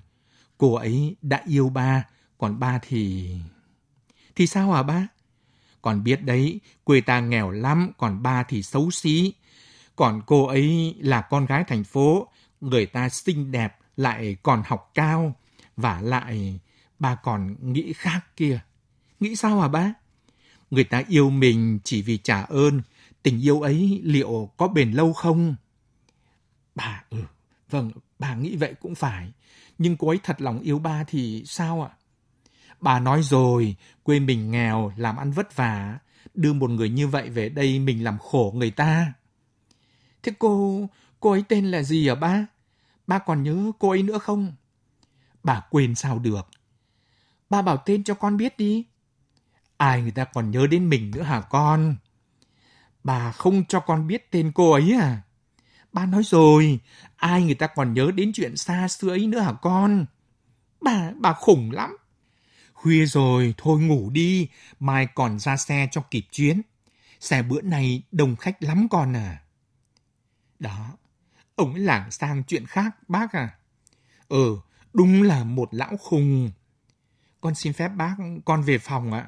Cô 0.57 0.73
ấy 0.73 1.15
đã 1.21 1.43
yêu 1.47 1.69
ba, 1.69 2.03
còn 2.37 2.59
ba 2.59 2.79
thì... 2.81 3.31
Thì 4.35 4.47
sao 4.47 4.71
hả 4.71 4.83
ba? 4.83 5.07
Còn 5.81 6.03
biết 6.03 6.23
đấy, 6.23 6.61
quê 6.83 7.01
ta 7.01 7.19
nghèo 7.19 7.49
lắm, 7.49 7.91
còn 7.97 8.23
ba 8.23 8.43
thì 8.43 8.63
xấu 8.63 8.91
xí. 8.91 9.33
Còn 9.95 10.21
cô 10.25 10.45
ấy 10.45 10.95
là 10.99 11.21
con 11.21 11.45
gái 11.45 11.63
thành 11.67 11.83
phố, 11.83 12.27
người 12.61 12.85
ta 12.85 13.09
xinh 13.09 13.51
đẹp, 13.51 13.77
lại 13.97 14.37
còn 14.43 14.63
học 14.65 14.91
cao. 14.93 15.35
Và 15.77 16.01
lại, 16.01 16.59
ba 16.99 17.15
còn 17.15 17.55
nghĩ 17.73 17.93
khác 17.93 18.19
kia. 18.35 18.59
Nghĩ 19.19 19.35
sao 19.35 19.61
hả 19.61 19.67
ba? 19.67 19.93
Người 20.71 20.83
ta 20.83 21.03
yêu 21.07 21.29
mình 21.29 21.79
chỉ 21.83 22.01
vì 22.01 22.17
trả 22.17 22.41
ơn, 22.41 22.81
tình 23.23 23.41
yêu 23.41 23.61
ấy 23.61 24.01
liệu 24.03 24.49
có 24.57 24.67
bền 24.67 24.91
lâu 24.91 25.13
không? 25.13 25.55
Bà, 26.75 27.03
ừ, 27.09 27.17
vâng, 27.69 27.91
bà 28.19 28.35
nghĩ 28.35 28.55
vậy 28.55 28.73
cũng 28.81 28.95
phải. 28.95 29.31
Nhưng 29.77 29.97
cô 29.97 30.07
ấy 30.07 30.19
thật 30.23 30.41
lòng 30.41 30.59
yêu 30.59 30.79
ba 30.79 31.03
thì 31.07 31.43
sao 31.45 31.83
ạ? 31.83 31.91
Bà 32.81 32.99
nói 32.99 33.23
rồi, 33.23 33.75
quê 34.03 34.19
mình 34.19 34.51
nghèo, 34.51 34.93
làm 34.97 35.17
ăn 35.17 35.31
vất 35.31 35.55
vả. 35.55 35.99
Đưa 36.33 36.53
một 36.53 36.69
người 36.69 36.89
như 36.89 37.07
vậy 37.07 37.29
về 37.29 37.49
đây 37.49 37.79
mình 37.79 38.03
làm 38.03 38.17
khổ 38.19 38.53
người 38.55 38.71
ta. 38.71 39.13
Thế 40.23 40.31
cô, 40.39 40.85
cô 41.19 41.31
ấy 41.31 41.43
tên 41.47 41.65
là 41.65 41.83
gì 41.83 42.07
hả 42.07 42.15
ba? 42.15 42.45
Ba 43.07 43.19
còn 43.19 43.43
nhớ 43.43 43.71
cô 43.79 43.89
ấy 43.89 44.03
nữa 44.03 44.17
không? 44.17 44.53
Bà 45.43 45.61
quên 45.69 45.95
sao 45.95 46.19
được. 46.19 46.47
Ba 47.49 47.61
bảo 47.61 47.77
tên 47.85 48.03
cho 48.03 48.13
con 48.13 48.37
biết 48.37 48.57
đi. 48.57 48.85
Ai 49.79 50.01
người 50.01 50.11
ta 50.11 50.25
còn 50.25 50.51
nhớ 50.51 50.67
đến 50.67 50.89
mình 50.89 51.11
nữa 51.11 51.21
hả 51.21 51.41
con? 51.41 51.95
Bà 53.03 53.31
không 53.31 53.65
cho 53.65 53.79
con 53.79 54.07
biết 54.07 54.31
tên 54.31 54.51
cô 54.55 54.71
ấy 54.71 54.93
à? 54.93 55.21
Ba 55.93 56.05
nói 56.05 56.23
rồi, 56.23 56.79
ai 57.15 57.43
người 57.43 57.55
ta 57.55 57.67
còn 57.67 57.93
nhớ 57.93 58.11
đến 58.15 58.31
chuyện 58.33 58.57
xa 58.57 58.87
xưa 58.87 59.09
ấy 59.09 59.27
nữa 59.27 59.39
hả 59.39 59.53
con? 59.61 60.05
Bà, 60.81 61.11
bà 61.19 61.33
khủng 61.33 61.71
lắm. 61.71 61.97
Khuya 62.73 63.05
rồi, 63.05 63.53
thôi 63.57 63.81
ngủ 63.81 64.09
đi, 64.09 64.49
mai 64.79 65.07
còn 65.15 65.39
ra 65.39 65.57
xe 65.57 65.87
cho 65.91 66.01
kịp 66.11 66.25
chuyến. 66.31 66.61
Xe 67.19 67.41
bữa 67.41 67.61
này 67.61 68.03
đông 68.11 68.35
khách 68.35 68.63
lắm 68.63 68.87
con 68.89 69.15
à. 69.15 69.41
Đó, 70.59 70.97
ông 71.55 71.73
ấy 71.73 71.79
lảng 71.81 72.11
sang 72.11 72.43
chuyện 72.43 72.65
khác 72.65 72.95
bác 73.07 73.31
à. 73.31 73.57
Ừ, 74.27 74.57
đúng 74.93 75.21
là 75.21 75.43
một 75.43 75.69
lão 75.71 75.97
khùng. 75.97 76.51
Con 77.41 77.55
xin 77.55 77.73
phép 77.73 77.89
bác, 77.89 78.15
con 78.45 78.61
về 78.61 78.77
phòng 78.77 79.13
ạ. 79.13 79.27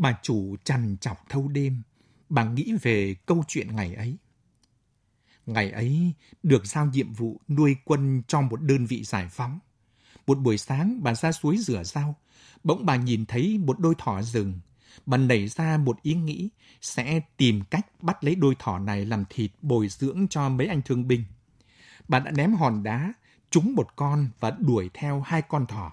Bà 0.00 0.18
chủ 0.22 0.56
trằn 0.64 0.96
trọc 1.00 1.28
thâu 1.28 1.48
đêm, 1.48 1.82
bà 2.28 2.44
nghĩ 2.44 2.72
về 2.82 3.14
câu 3.26 3.44
chuyện 3.48 3.76
ngày 3.76 3.94
ấy. 3.94 4.16
Ngày 5.46 5.70
ấy 5.70 6.12
được 6.42 6.66
giao 6.66 6.86
nhiệm 6.86 7.12
vụ 7.12 7.40
nuôi 7.48 7.76
quân 7.84 8.22
cho 8.28 8.40
một 8.40 8.62
đơn 8.62 8.86
vị 8.86 9.04
giải 9.04 9.28
phóng. 9.30 9.58
Một 10.26 10.38
buổi 10.38 10.58
sáng 10.58 11.02
bà 11.02 11.14
ra 11.14 11.32
suối 11.32 11.56
rửa 11.56 11.82
rau, 11.84 12.16
bỗng 12.64 12.86
bà 12.86 12.96
nhìn 12.96 13.26
thấy 13.26 13.58
một 13.58 13.78
đôi 13.78 13.94
thỏ 13.98 14.22
rừng. 14.22 14.60
Bà 15.06 15.16
nảy 15.16 15.48
ra 15.48 15.76
một 15.76 16.02
ý 16.02 16.14
nghĩ 16.14 16.48
sẽ 16.80 17.20
tìm 17.36 17.60
cách 17.70 18.02
bắt 18.02 18.24
lấy 18.24 18.34
đôi 18.34 18.54
thỏ 18.58 18.78
này 18.78 19.06
làm 19.06 19.24
thịt 19.30 19.50
bồi 19.62 19.88
dưỡng 19.88 20.28
cho 20.30 20.48
mấy 20.48 20.66
anh 20.66 20.82
thương 20.82 21.08
binh. 21.08 21.24
Bà 22.08 22.18
đã 22.18 22.30
ném 22.30 22.54
hòn 22.54 22.82
đá, 22.82 23.12
trúng 23.50 23.74
một 23.74 23.96
con 23.96 24.28
và 24.40 24.50
đuổi 24.50 24.90
theo 24.94 25.20
hai 25.20 25.42
con 25.42 25.66
thỏ. 25.66 25.92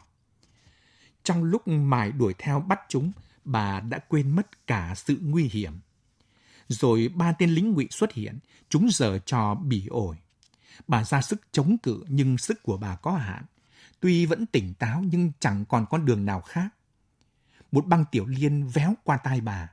Trong 1.23 1.43
lúc 1.43 1.67
mải 1.67 2.11
đuổi 2.11 2.33
theo 2.37 2.59
bắt 2.59 2.79
chúng, 2.89 3.11
bà 3.47 3.79
đã 3.79 3.99
quên 3.99 4.31
mất 4.31 4.67
cả 4.67 4.93
sự 4.95 5.17
nguy 5.21 5.43
hiểm. 5.43 5.79
Rồi 6.67 7.09
ba 7.15 7.31
tên 7.31 7.49
lính 7.49 7.71
ngụy 7.71 7.87
xuất 7.91 8.13
hiện, 8.13 8.39
chúng 8.69 8.87
giờ 8.91 9.19
trò 9.25 9.55
bỉ 9.55 9.87
ổi. 9.87 10.15
Bà 10.87 11.03
ra 11.03 11.21
sức 11.21 11.41
chống 11.51 11.77
cự 11.77 12.03
nhưng 12.07 12.37
sức 12.37 12.63
của 12.63 12.77
bà 12.77 12.95
có 12.95 13.11
hạn. 13.11 13.45
Tuy 13.99 14.25
vẫn 14.25 14.45
tỉnh 14.45 14.73
táo 14.73 15.03
nhưng 15.11 15.31
chẳng 15.39 15.65
còn 15.65 15.85
con 15.89 16.05
đường 16.05 16.25
nào 16.25 16.41
khác. 16.41 16.69
Một 17.71 17.85
băng 17.85 18.05
tiểu 18.11 18.25
liên 18.25 18.67
véo 18.67 18.93
qua 19.03 19.17
tai 19.17 19.41
bà, 19.41 19.69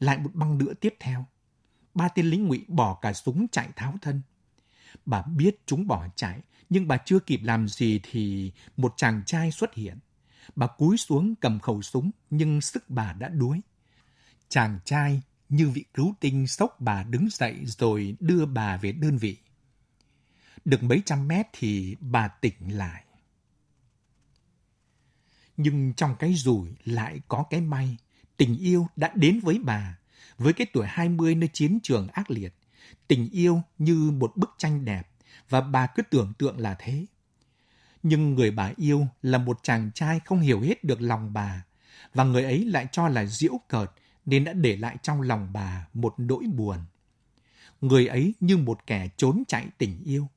lại 0.00 0.18
một 0.18 0.34
băng 0.34 0.58
nữa 0.58 0.74
tiếp 0.80 0.94
theo. 1.00 1.26
Ba 1.94 2.08
tên 2.08 2.26
lính 2.26 2.46
ngụy 2.46 2.64
bỏ 2.68 2.94
cả 2.94 3.12
súng 3.12 3.46
chạy 3.52 3.68
tháo 3.76 3.94
thân. 4.02 4.22
Bà 5.06 5.22
biết 5.22 5.56
chúng 5.66 5.86
bỏ 5.86 6.06
chạy, 6.16 6.40
nhưng 6.68 6.88
bà 6.88 6.96
chưa 6.96 7.18
kịp 7.18 7.40
làm 7.42 7.68
gì 7.68 8.00
thì 8.02 8.52
một 8.76 8.94
chàng 8.96 9.22
trai 9.26 9.50
xuất 9.50 9.74
hiện. 9.74 9.98
Bà 10.56 10.66
cúi 10.66 10.96
xuống 10.96 11.34
cầm 11.40 11.60
khẩu 11.60 11.82
súng, 11.82 12.10
nhưng 12.30 12.60
sức 12.60 12.90
bà 12.90 13.12
đã 13.12 13.28
đuối. 13.28 13.60
Chàng 14.48 14.78
trai 14.84 15.22
như 15.48 15.70
vị 15.70 15.84
cứu 15.94 16.14
tinh 16.20 16.46
sốc 16.46 16.80
bà 16.80 17.02
đứng 17.02 17.28
dậy 17.30 17.56
rồi 17.64 18.16
đưa 18.20 18.46
bà 18.46 18.76
về 18.76 18.92
đơn 18.92 19.18
vị. 19.18 19.36
Được 20.64 20.82
mấy 20.82 21.02
trăm 21.04 21.28
mét 21.28 21.46
thì 21.52 21.96
bà 22.00 22.28
tỉnh 22.28 22.76
lại. 22.76 23.04
Nhưng 25.56 25.92
trong 25.94 26.16
cái 26.18 26.34
rủi 26.34 26.68
lại 26.84 27.20
có 27.28 27.44
cái 27.50 27.60
may. 27.60 27.96
Tình 28.36 28.58
yêu 28.58 28.86
đã 28.96 29.12
đến 29.14 29.40
với 29.40 29.58
bà. 29.64 29.98
Với 30.38 30.52
cái 30.52 30.66
tuổi 30.72 30.86
20 30.86 31.34
nơi 31.34 31.48
chiến 31.52 31.78
trường 31.82 32.08
ác 32.08 32.30
liệt, 32.30 32.54
tình 33.08 33.30
yêu 33.30 33.62
như 33.78 34.10
một 34.10 34.36
bức 34.36 34.50
tranh 34.58 34.84
đẹp 34.84 35.08
và 35.48 35.60
bà 35.60 35.86
cứ 35.86 36.02
tưởng 36.02 36.32
tượng 36.38 36.58
là 36.58 36.76
thế. 36.78 37.06
Nhưng 38.08 38.34
người 38.34 38.50
bà 38.50 38.72
yêu 38.76 39.06
là 39.22 39.38
một 39.38 39.58
chàng 39.62 39.90
trai 39.94 40.20
không 40.24 40.40
hiểu 40.40 40.60
hết 40.60 40.84
được 40.84 41.00
lòng 41.00 41.32
bà 41.32 41.64
và 42.14 42.24
người 42.24 42.44
ấy 42.44 42.64
lại 42.64 42.86
cho 42.92 43.08
là 43.08 43.24
diễu 43.24 43.60
cợt 43.68 43.90
nên 44.26 44.44
đã 44.44 44.52
để 44.52 44.76
lại 44.76 44.96
trong 45.02 45.20
lòng 45.20 45.48
bà 45.52 45.86
một 45.94 46.14
nỗi 46.18 46.44
buồn. 46.54 46.78
Người 47.80 48.06
ấy 48.06 48.34
như 48.40 48.56
một 48.56 48.86
kẻ 48.86 49.08
trốn 49.16 49.42
chạy 49.48 49.66
tình 49.78 50.02
yêu. 50.04 50.28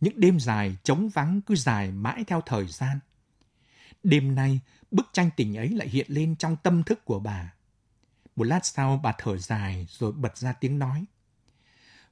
Những 0.00 0.20
đêm 0.20 0.40
dài 0.40 0.76
trống 0.82 1.08
vắng 1.08 1.40
cứ 1.40 1.54
dài 1.54 1.92
mãi 1.92 2.24
theo 2.26 2.40
thời 2.46 2.66
gian. 2.66 2.98
Đêm 4.02 4.34
nay, 4.34 4.60
bức 4.90 5.06
tranh 5.12 5.30
tình 5.36 5.56
ấy 5.56 5.68
lại 5.68 5.88
hiện 5.88 6.06
lên 6.08 6.36
trong 6.36 6.56
tâm 6.56 6.82
thức 6.82 7.04
của 7.04 7.18
bà. 7.18 7.54
Một 8.36 8.44
lát 8.44 8.66
sau 8.66 9.00
bà 9.02 9.12
thở 9.18 9.38
dài 9.38 9.86
rồi 9.90 10.12
bật 10.12 10.38
ra 10.38 10.52
tiếng 10.52 10.78
nói. 10.78 11.04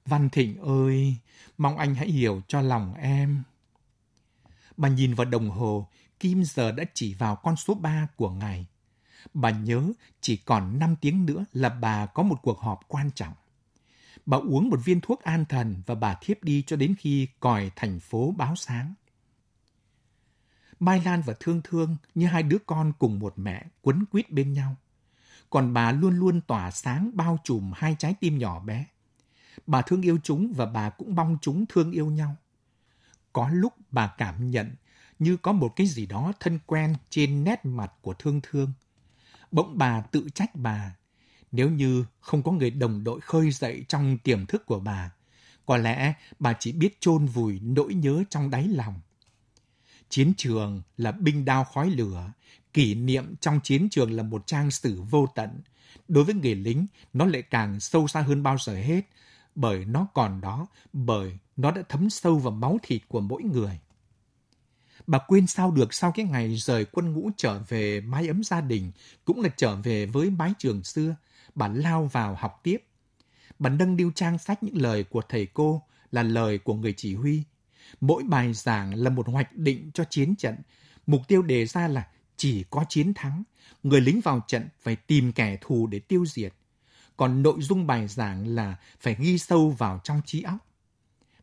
Văn 0.06 0.30
Thịnh 0.30 0.58
ơi, 0.58 1.16
mong 1.58 1.78
anh 1.78 1.94
hãy 1.94 2.08
hiểu 2.08 2.42
cho 2.48 2.60
lòng 2.60 2.94
em. 2.94 3.42
Bà 4.76 4.88
nhìn 4.88 5.14
vào 5.14 5.24
đồng 5.24 5.50
hồ, 5.50 5.88
kim 6.20 6.44
giờ 6.44 6.72
đã 6.72 6.84
chỉ 6.94 7.14
vào 7.14 7.36
con 7.36 7.56
số 7.56 7.74
3 7.74 8.08
của 8.16 8.30
ngày. 8.30 8.66
Bà 9.34 9.50
nhớ 9.50 9.92
chỉ 10.20 10.36
còn 10.36 10.78
5 10.78 10.96
tiếng 11.00 11.26
nữa 11.26 11.44
là 11.52 11.68
bà 11.68 12.06
có 12.06 12.22
một 12.22 12.38
cuộc 12.42 12.60
họp 12.60 12.80
quan 12.88 13.10
trọng. 13.14 13.34
Bà 14.26 14.36
uống 14.36 14.68
một 14.68 14.80
viên 14.84 15.00
thuốc 15.00 15.22
an 15.22 15.44
thần 15.44 15.82
và 15.86 15.94
bà 15.94 16.14
thiếp 16.20 16.44
đi 16.44 16.62
cho 16.66 16.76
đến 16.76 16.94
khi 16.98 17.28
còi 17.40 17.70
thành 17.76 18.00
phố 18.00 18.34
báo 18.36 18.56
sáng. 18.56 18.94
Mai 20.80 21.02
Lan 21.04 21.22
và 21.26 21.34
Thương 21.40 21.60
Thương 21.64 21.96
như 22.14 22.26
hai 22.26 22.42
đứa 22.42 22.58
con 22.66 22.92
cùng 22.98 23.18
một 23.18 23.34
mẹ 23.36 23.64
quấn 23.82 24.04
quýt 24.06 24.30
bên 24.30 24.52
nhau. 24.52 24.76
Còn 25.50 25.72
bà 25.72 25.92
luôn 25.92 26.18
luôn 26.18 26.40
tỏa 26.40 26.70
sáng 26.70 27.10
bao 27.14 27.38
trùm 27.44 27.72
hai 27.74 27.96
trái 27.98 28.14
tim 28.20 28.38
nhỏ 28.38 28.60
bé. 28.60 28.86
Bà 29.66 29.82
thương 29.82 30.02
yêu 30.02 30.18
chúng 30.22 30.52
và 30.56 30.66
bà 30.66 30.90
cũng 30.90 31.14
mong 31.14 31.38
chúng 31.42 31.66
thương 31.68 31.90
yêu 31.90 32.06
nhau. 32.06 32.36
Có 33.34 33.48
lúc 33.52 33.72
bà 33.90 34.06
cảm 34.18 34.50
nhận 34.50 34.70
như 35.18 35.36
có 35.36 35.52
một 35.52 35.76
cái 35.76 35.86
gì 35.86 36.06
đó 36.06 36.32
thân 36.40 36.58
quen 36.66 36.94
trên 37.10 37.44
nét 37.44 37.60
mặt 37.64 37.92
của 38.02 38.14
Thương 38.14 38.40
Thương. 38.42 38.72
Bỗng 39.50 39.78
bà 39.78 40.00
tự 40.00 40.28
trách 40.34 40.54
bà. 40.54 40.96
Nếu 41.52 41.70
như 41.70 42.04
không 42.20 42.42
có 42.42 42.52
người 42.52 42.70
đồng 42.70 43.04
đội 43.04 43.20
khơi 43.20 43.50
dậy 43.50 43.84
trong 43.88 44.18
tiềm 44.18 44.46
thức 44.46 44.66
của 44.66 44.80
bà, 44.80 45.12
có 45.66 45.76
lẽ 45.76 46.14
bà 46.38 46.52
chỉ 46.60 46.72
biết 46.72 47.00
chôn 47.00 47.26
vùi 47.26 47.60
nỗi 47.62 47.94
nhớ 47.94 48.24
trong 48.30 48.50
đáy 48.50 48.68
lòng. 48.68 49.00
Chiến 50.08 50.32
trường 50.36 50.82
là 50.96 51.12
binh 51.12 51.44
đao 51.44 51.64
khói 51.64 51.90
lửa, 51.90 52.32
kỷ 52.72 52.94
niệm 52.94 53.34
trong 53.40 53.60
chiến 53.62 53.88
trường 53.90 54.12
là 54.12 54.22
một 54.22 54.46
trang 54.46 54.70
sử 54.70 55.02
vô 55.02 55.26
tận. 55.34 55.60
Đối 56.08 56.24
với 56.24 56.34
người 56.34 56.54
lính, 56.54 56.86
nó 57.12 57.26
lại 57.26 57.42
càng 57.42 57.80
sâu 57.80 58.08
xa 58.08 58.20
hơn 58.20 58.42
bao 58.42 58.56
giờ 58.58 58.74
hết, 58.74 59.00
bởi 59.54 59.84
nó 59.84 60.06
còn 60.14 60.40
đó, 60.40 60.66
bởi 60.92 61.38
nó 61.56 61.70
đã 61.70 61.82
thấm 61.88 62.10
sâu 62.10 62.38
vào 62.38 62.52
máu 62.52 62.78
thịt 62.82 63.02
của 63.08 63.20
mỗi 63.20 63.42
người. 63.42 63.80
Bà 65.06 65.18
quên 65.18 65.46
sao 65.46 65.70
được 65.70 65.94
sau 65.94 66.12
cái 66.12 66.26
ngày 66.26 66.56
rời 66.56 66.84
quân 66.84 67.12
ngũ 67.12 67.30
trở 67.36 67.58
về 67.68 68.00
mái 68.00 68.28
ấm 68.28 68.44
gia 68.44 68.60
đình, 68.60 68.92
cũng 69.24 69.40
là 69.40 69.48
trở 69.56 69.76
về 69.76 70.06
với 70.06 70.30
mái 70.30 70.52
trường 70.58 70.84
xưa. 70.84 71.16
Bà 71.54 71.68
lao 71.68 72.04
vào 72.12 72.34
học 72.34 72.60
tiếp. 72.62 72.84
Bà 73.58 73.70
nâng 73.70 73.96
điêu 73.96 74.10
trang 74.14 74.38
sách 74.38 74.62
những 74.62 74.76
lời 74.76 75.04
của 75.04 75.22
thầy 75.28 75.46
cô 75.46 75.82
là 76.10 76.22
lời 76.22 76.58
của 76.58 76.74
người 76.74 76.94
chỉ 76.96 77.14
huy. 77.14 77.42
Mỗi 78.00 78.22
bài 78.22 78.52
giảng 78.52 78.94
là 78.94 79.10
một 79.10 79.28
hoạch 79.28 79.56
định 79.56 79.90
cho 79.94 80.04
chiến 80.10 80.36
trận. 80.36 80.56
Mục 81.06 81.20
tiêu 81.28 81.42
đề 81.42 81.66
ra 81.66 81.88
là 81.88 82.08
chỉ 82.36 82.64
có 82.70 82.84
chiến 82.88 83.14
thắng. 83.14 83.42
Người 83.82 84.00
lính 84.00 84.20
vào 84.20 84.44
trận 84.48 84.68
phải 84.82 84.96
tìm 84.96 85.32
kẻ 85.32 85.56
thù 85.60 85.86
để 85.86 85.98
tiêu 85.98 86.26
diệt. 86.26 86.54
còn 87.16 87.42
nội 87.42 87.56
dung 87.60 87.86
bài 87.86 88.08
giảng 88.08 88.46
là 88.46 88.76
phải 89.00 89.16
ghi 89.18 89.38
sâu 89.38 89.70
vào 89.70 90.00
trong 90.04 90.20
trí 90.26 90.42
óc. 90.42 90.56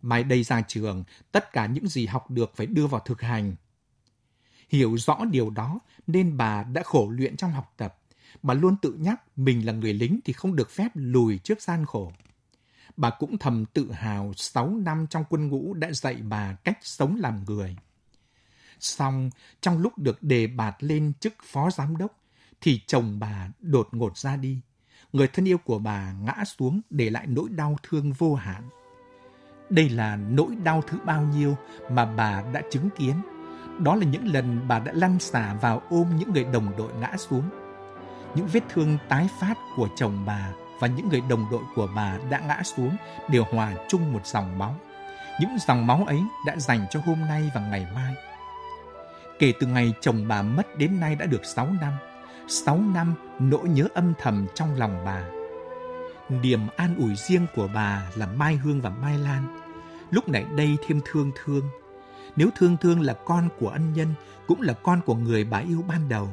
Mai 0.02 0.24
đây 0.24 0.44
ra 0.44 0.62
trường, 0.68 1.04
tất 1.32 1.54
cả 1.54 1.66
những 1.66 1.88
gì 1.88 2.06
học 2.06 2.32
được 2.32 2.52
phải 2.56 2.66
đưa 2.66 2.88
vào 2.88 3.02
thực 3.06 3.22
hành. 3.22 3.56
Hiểu 4.70 4.98
rõ 4.98 5.26
điều 5.32 5.50
đó 5.50 5.80
nên 6.08 6.38
bà 6.38 6.64
đã 6.64 6.84
khổ 6.84 7.10
luyện 7.10 7.38
trong 7.38 7.52
học 7.52 7.74
tập. 7.78 7.98
Bà 8.44 8.54
luôn 8.54 8.76
tự 8.82 8.94
nhắc 8.94 9.22
mình 9.38 9.66
là 9.66 9.74
người 9.74 9.94
lính 9.94 10.20
thì 10.26 10.34
không 10.34 10.56
được 10.56 10.72
phép 10.72 10.90
lùi 10.94 11.38
trước 11.38 11.62
gian 11.62 11.86
khổ. 11.86 12.12
Bà 12.98 13.10
cũng 13.10 13.38
thầm 13.38 13.66
tự 13.66 13.92
hào 13.92 14.34
6 14.38 14.70
năm 14.70 15.08
trong 15.10 15.24
quân 15.30 15.48
ngũ 15.48 15.74
đã 15.74 15.92
dạy 15.92 16.16
bà 16.16 16.54
cách 16.54 16.80
sống 16.82 17.16
làm 17.16 17.44
người. 17.46 17.76
Xong, 18.80 19.30
trong 19.62 19.78
lúc 19.78 19.98
được 19.98 20.24
đề 20.24 20.48
bạt 20.48 20.76
lên 20.80 21.14
chức 21.20 21.34
phó 21.44 21.72
giám 21.72 21.98
đốc, 21.98 22.20
thì 22.62 22.82
chồng 22.88 23.20
bà 23.20 23.50
đột 23.60 23.90
ngột 23.92 24.18
ra 24.18 24.36
đi. 24.36 24.62
Người 25.14 25.28
thân 25.28 25.48
yêu 25.48 25.58
của 25.58 25.80
bà 25.80 26.12
ngã 26.12 26.44
xuống 26.46 26.82
để 26.90 27.10
lại 27.10 27.28
nỗi 27.28 27.50
đau 27.50 27.78
thương 27.84 28.14
vô 28.14 28.36
hạn. 28.36 28.70
Đây 29.72 29.90
là 29.90 30.18
nỗi 30.30 30.56
đau 30.64 30.82
thứ 30.88 30.98
bao 31.06 31.22
nhiêu 31.22 31.58
mà 31.90 32.06
bà 32.06 32.44
đã 32.54 32.62
chứng 32.72 32.90
kiến. 32.90 33.16
Đó 33.80 33.96
là 33.96 34.06
những 34.06 34.28
lần 34.34 34.68
bà 34.68 34.80
đã 34.80 34.92
lăn 34.96 35.20
xả 35.20 35.54
vào 35.62 35.82
ôm 35.90 36.08
những 36.20 36.34
người 36.34 36.44
đồng 36.44 36.78
đội 36.78 36.94
ngã 36.94 37.14
xuống. 37.18 37.44
Những 38.36 38.48
vết 38.48 38.60
thương 38.70 38.98
tái 39.10 39.30
phát 39.40 39.54
của 39.76 39.88
chồng 39.96 40.24
bà 40.26 40.50
và 40.80 40.88
những 40.88 41.10
người 41.10 41.22
đồng 41.30 41.46
đội 41.52 41.62
của 41.76 41.88
bà 41.96 42.18
đã 42.30 42.40
ngã 42.40 42.64
xuống 42.64 42.96
đều 43.30 43.44
hòa 43.44 43.74
chung 43.88 44.14
một 44.14 44.26
dòng 44.26 44.60
máu. 44.60 44.76
Những 45.40 45.58
dòng 45.68 45.88
máu 45.88 46.04
ấy 46.08 46.20
đã 46.48 46.56
dành 46.58 46.86
cho 46.90 47.00
hôm 47.06 47.20
nay 47.20 47.52
và 47.56 47.62
ngày 47.62 47.88
mai. 47.96 48.14
Kể 49.40 49.54
từ 49.60 49.68
ngày 49.68 49.94
chồng 50.02 50.28
bà 50.28 50.42
mất 50.42 50.78
đến 50.78 51.00
nay 51.00 51.16
đã 51.16 51.26
được 51.26 51.46
6 51.46 51.68
năm. 51.82 51.94
6 52.48 52.80
năm 52.94 53.16
nỗi 53.40 53.70
nhớ 53.70 53.88
âm 53.94 54.14
thầm 54.20 54.48
trong 54.56 54.76
lòng 54.76 55.02
bà. 55.06 55.41
Niềm 56.32 56.60
an 56.76 56.96
ủi 56.98 57.16
riêng 57.16 57.46
của 57.56 57.70
bà 57.74 58.04
là 58.16 58.28
Mai 58.28 58.56
Hương 58.56 58.82
và 58.82 58.90
Mai 58.90 59.18
Lan. 59.18 59.60
Lúc 60.12 60.30
này 60.30 60.46
đây 60.56 60.78
thêm 60.88 61.02
thương 61.06 61.32
thương. 61.44 61.64
Nếu 62.36 62.50
thương 62.56 62.78
thương 62.78 63.02
là 63.02 63.14
con 63.26 63.50
của 63.60 63.70
ân 63.70 63.94
nhân, 63.94 64.08
cũng 64.48 64.62
là 64.62 64.74
con 64.74 65.02
của 65.06 65.16
người 65.16 65.44
bà 65.44 65.58
yêu 65.58 65.84
ban 65.88 66.10
đầu, 66.10 66.30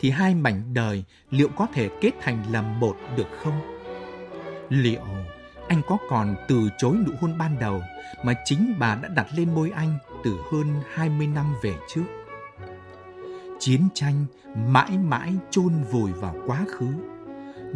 thì 0.00 0.10
hai 0.10 0.34
mảnh 0.34 0.74
đời 0.74 1.04
liệu 1.30 1.48
có 1.48 1.66
thể 1.74 1.90
kết 2.00 2.10
thành 2.20 2.44
làm 2.52 2.80
một 2.80 2.96
được 3.16 3.28
không? 3.42 3.60
Liệu 4.68 5.04
anh 5.68 5.82
có 5.86 5.96
còn 6.10 6.36
từ 6.48 6.68
chối 6.78 6.96
nụ 7.06 7.12
hôn 7.20 7.38
ban 7.38 7.58
đầu 7.58 7.82
mà 8.24 8.34
chính 8.44 8.74
bà 8.78 8.94
đã 8.94 9.08
đặt 9.08 9.26
lên 9.36 9.54
môi 9.54 9.70
anh 9.70 9.98
từ 10.24 10.38
hơn 10.52 10.80
20 10.94 11.26
năm 11.26 11.54
về 11.62 11.74
trước? 11.88 12.04
Chiến 13.58 13.88
tranh 13.94 14.26
mãi 14.66 14.98
mãi 14.98 15.34
chôn 15.50 15.72
vùi 15.90 16.12
vào 16.12 16.36
quá 16.46 16.64
khứ. 16.68 16.86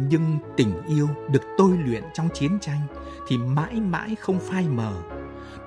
Nhưng 0.09 0.37
tình 0.57 0.81
yêu 0.87 1.09
được 1.31 1.41
tôi 1.57 1.77
luyện 1.85 2.03
trong 2.13 2.29
chiến 2.33 2.57
tranh 2.61 2.79
thì 3.27 3.37
mãi 3.37 3.81
mãi 3.81 4.15
không 4.19 4.39
phai 4.39 4.67
mờ. 4.67 4.93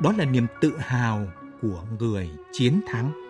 Đó 0.01 0.12
là 0.18 0.25
niềm 0.25 0.47
tự 0.61 0.73
hào 0.79 1.27
của 1.62 1.83
người 1.99 2.31
chiến 2.53 2.81
thắng. 2.87 3.23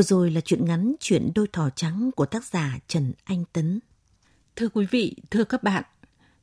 Vừa 0.00 0.04
rồi 0.04 0.30
là 0.30 0.40
chuyện 0.40 0.64
ngắn 0.64 0.94
Chuyện 1.00 1.30
đôi 1.34 1.46
thỏ 1.52 1.70
trắng 1.70 2.10
của 2.16 2.26
tác 2.26 2.44
giả 2.44 2.78
Trần 2.88 3.12
Anh 3.24 3.44
Tấn. 3.52 3.80
Thưa 4.56 4.68
quý 4.68 4.86
vị, 4.90 5.16
thưa 5.30 5.44
các 5.44 5.62
bạn, 5.62 5.84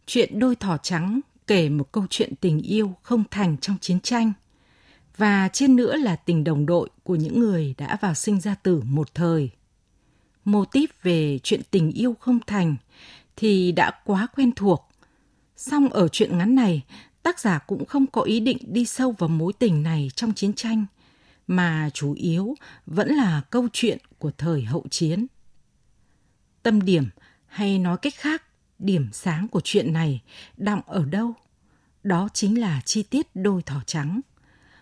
Chuyện 0.06 0.40
đôi 0.40 0.56
thỏ 0.56 0.78
trắng 0.78 1.20
kể 1.48 1.70
một 1.70 1.92
câu 1.92 2.06
chuyện 2.10 2.34
tình 2.42 2.62
yêu 2.62 2.94
không 3.04 3.24
thành 3.32 3.58
trong 3.58 3.78
chiến 3.82 4.00
tranh 4.00 4.34
và 5.18 5.50
trên 5.54 5.76
nữa 5.76 5.96
là 5.96 6.16
tình 6.16 6.44
đồng 6.44 6.66
đội 6.66 6.90
của 7.04 7.16
những 7.16 7.40
người 7.40 7.76
đã 7.78 7.98
vào 8.02 8.14
sinh 8.14 8.40
ra 8.40 8.56
tử 8.56 8.82
một 8.86 9.14
thời. 9.14 9.50
Mô 10.46 10.66
típ 10.66 10.90
về 11.04 11.40
chuyện 11.44 11.62
tình 11.72 11.92
yêu 11.92 12.16
không 12.20 12.40
thành 12.48 12.76
thì 13.36 13.72
đã 13.72 13.92
quá 14.06 14.28
quen 14.36 14.52
thuộc. 14.56 14.90
Song 15.56 15.90
ở 15.90 16.08
chuyện 16.08 16.38
ngắn 16.38 16.56
này, 16.56 16.84
tác 17.24 17.40
giả 17.40 17.60
cũng 17.60 17.86
không 17.86 18.08
có 18.08 18.22
ý 18.22 18.40
định 18.40 18.58
đi 18.62 18.86
sâu 18.86 19.16
vào 19.18 19.30
mối 19.30 19.54
tình 19.54 19.84
này 19.84 20.12
trong 20.16 20.34
chiến 20.34 20.54
tranh– 20.54 20.86
mà 21.48 21.90
chủ 21.94 22.14
yếu 22.14 22.56
vẫn 22.86 23.10
là 23.10 23.42
câu 23.50 23.68
chuyện 23.74 23.98
của 24.20 24.32
thời 24.38 24.64
hậu 24.64 24.86
chiến. 24.92 25.28
Tâm 26.64 26.82
điểm 26.82 27.06
hay 27.46 27.80
nói 27.80 27.98
cách 28.02 28.14
khác, 28.18 28.44
điểm 28.80 29.10
sáng 29.14 29.48
của 29.48 29.62
chuyện 29.64 29.94
này 29.94 30.22
đọng 30.58 30.82
ở 30.86 31.06
đâu? 31.06 31.34
Đó 32.04 32.30
chính 32.34 32.60
là 32.60 32.82
chi 32.86 33.04
tiết 33.04 33.28
đôi 33.36 33.62
thỏ 33.62 33.82
trắng. 33.86 34.22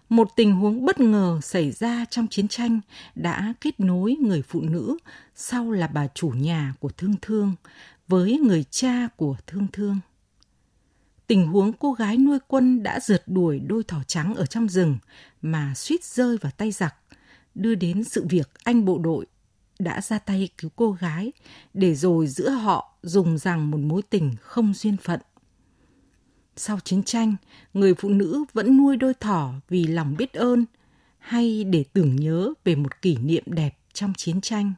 Một 0.09 0.29
tình 0.35 0.55
huống 0.55 0.85
bất 0.85 0.99
ngờ 0.99 1.39
xảy 1.43 1.71
ra 1.71 2.05
trong 2.09 2.27
chiến 2.27 2.47
tranh 2.47 2.79
đã 3.15 3.53
kết 3.61 3.79
nối 3.79 4.15
người 4.21 4.41
phụ 4.41 4.61
nữ 4.61 4.97
sau 5.35 5.71
là 5.71 5.87
bà 5.87 6.07
chủ 6.07 6.29
nhà 6.29 6.73
của 6.79 6.89
Thương 6.89 7.15
Thương 7.21 7.55
với 8.07 8.37
người 8.37 8.63
cha 8.63 9.07
của 9.15 9.35
Thương 9.47 9.67
Thương 9.73 9.99
tình 11.27 11.47
huống 11.47 11.73
cô 11.73 11.93
gái 11.93 12.17
nuôi 12.17 12.39
quân 12.47 12.83
đã 12.83 12.99
rượt 12.99 13.23
đuổi 13.27 13.59
đôi 13.59 13.83
thỏ 13.83 14.03
trắng 14.07 14.35
ở 14.35 14.45
trong 14.45 14.69
rừng 14.69 14.97
mà 15.41 15.73
suýt 15.75 16.03
rơi 16.03 16.37
vào 16.37 16.51
tay 16.57 16.71
giặc, 16.71 16.95
đưa 17.55 17.75
đến 17.75 18.03
sự 18.03 18.25
việc 18.29 18.49
anh 18.63 18.85
bộ 18.85 18.97
đội 18.97 19.25
đã 19.79 20.01
ra 20.01 20.19
tay 20.19 20.49
cứu 20.57 20.71
cô 20.75 20.91
gái 20.91 21.31
để 21.73 21.95
rồi 21.95 22.27
giữa 22.27 22.49
họ 22.49 22.97
dùng 23.01 23.37
rằng 23.37 23.71
một 23.71 23.77
mối 23.77 24.01
tình 24.01 24.35
không 24.41 24.73
duyên 24.73 24.97
phận. 24.97 25.19
Sau 26.55 26.79
chiến 26.79 27.03
tranh, 27.03 27.35
người 27.73 27.93
phụ 27.93 28.09
nữ 28.09 28.45
vẫn 28.53 28.77
nuôi 28.77 28.97
đôi 28.97 29.13
thỏ 29.13 29.53
vì 29.69 29.87
lòng 29.87 30.15
biết 30.17 30.33
ơn 30.33 30.65
hay 31.17 31.63
để 31.63 31.83
tưởng 31.93 32.15
nhớ 32.15 32.53
về 32.63 32.75
một 32.75 33.01
kỷ 33.01 33.17
niệm 33.17 33.43
đẹp 33.45 33.77
trong 33.93 34.13
chiến 34.17 34.41
tranh. 34.41 34.73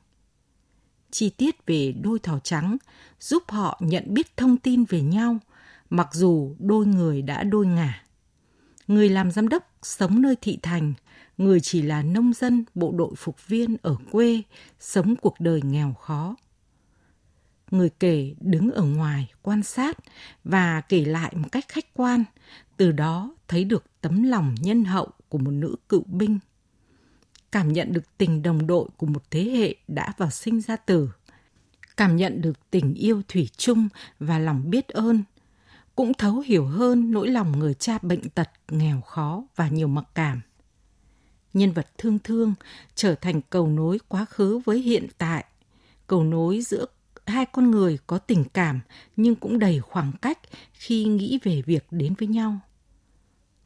Chi 1.12 1.30
tiết 1.30 1.66
về 1.66 1.94
đôi 2.02 2.20
thỏ 2.20 2.40
trắng 2.40 2.78
giúp 3.20 3.44
họ 3.48 3.80
nhận 3.84 4.04
biết 4.08 4.38
thông 4.38 4.58
tin 4.58 4.84
về 4.84 5.02
nhau– 5.02 5.38
mặc 5.90 6.10
dù 6.14 6.56
đôi 6.60 6.86
người 6.86 7.22
đã 7.22 7.44
đôi 7.44 7.66
ngả. 7.66 8.04
Người 8.88 9.10
làm 9.10 9.32
giám 9.32 9.50
đốc 9.50 9.64
sống 9.82 10.22
nơi 10.22 10.36
thị 10.42 10.60
thành, 10.62 10.94
người 11.38 11.60
chỉ 11.60 11.82
là 11.82 12.02
nông 12.02 12.34
dân 12.34 12.66
bộ 12.76 12.92
đội 12.92 13.16
phục 13.18 13.48
viên 13.48 13.78
ở 13.82 13.96
quê, 14.12 14.42
sống 14.80 15.16
cuộc 15.16 15.40
đời 15.40 15.62
nghèo 15.64 15.94
khó. 15.94 16.36
Người 17.72 17.90
kể 17.90 18.36
đứng 18.40 18.72
ở 18.72 18.84
ngoài 18.84 19.32
quan 19.42 19.64
sát 19.64 19.98
và 20.44 20.82
kể 20.82 21.06
lại 21.06 21.34
một 21.36 21.48
cách 21.52 21.66
khách 21.68 21.94
quan, 21.94 22.24
từ 22.78 22.92
đó 22.92 23.36
thấy 23.48 23.64
được 23.64 23.84
tấm 24.02 24.24
lòng 24.24 24.56
nhân 24.62 24.86
hậu 24.86 25.08
của 25.30 25.38
một 25.38 25.52
nữ 25.52 25.76
cựu 25.90 26.04
binh. 26.06 26.40
Cảm 27.52 27.74
nhận 27.74 27.94
được 27.94 28.18
tình 28.18 28.42
đồng 28.42 28.68
đội 28.68 28.90
của 28.98 29.08
một 29.08 29.24
thế 29.32 29.44
hệ 29.44 29.76
đã 29.88 30.14
vào 30.18 30.30
sinh 30.30 30.62
ra 30.62 30.76
tử. 30.76 31.10
Cảm 31.98 32.16
nhận 32.16 32.42
được 32.42 32.70
tình 32.72 32.94
yêu 32.94 33.22
thủy 33.28 33.50
chung 33.58 33.88
và 34.20 34.40
lòng 34.40 34.70
biết 34.70 34.88
ơn– 34.88 35.24
cũng 35.98 36.14
thấu 36.14 36.40
hiểu 36.40 36.66
hơn 36.66 37.12
nỗi 37.12 37.28
lòng 37.28 37.60
người 37.60 37.74
cha 37.74 37.98
bệnh 38.02 38.30
tật, 38.30 38.50
nghèo 38.70 39.02
khó 39.02 39.44
và 39.56 39.68
nhiều 39.70 39.88
mặc 39.88 40.06
cảm. 40.16 40.42
Nhân 41.54 41.72
vật 41.72 41.88
thương 41.98 42.20
thương 42.20 42.54
trở 42.96 43.16
thành 43.16 43.42
cầu 43.42 43.68
nối 43.68 44.00
quá 44.08 44.26
khứ 44.26 44.60
với 44.66 44.80
hiện 44.80 45.08
tại, 45.18 45.46
cầu 46.08 46.24
nối 46.24 46.62
giữa 46.62 46.86
hai 47.26 47.46
con 47.46 47.72
người 47.72 47.98
có 48.08 48.18
tình 48.18 48.46
cảm 48.54 48.80
nhưng 49.16 49.36
cũng 49.36 49.60
đầy 49.60 49.80
khoảng 49.80 50.12
cách 50.22 50.40
khi 50.74 51.04
nghĩ 51.04 51.40
về 51.44 51.62
việc 51.62 51.88
đến 51.92 52.14
với 52.20 52.28
nhau. 52.28 52.60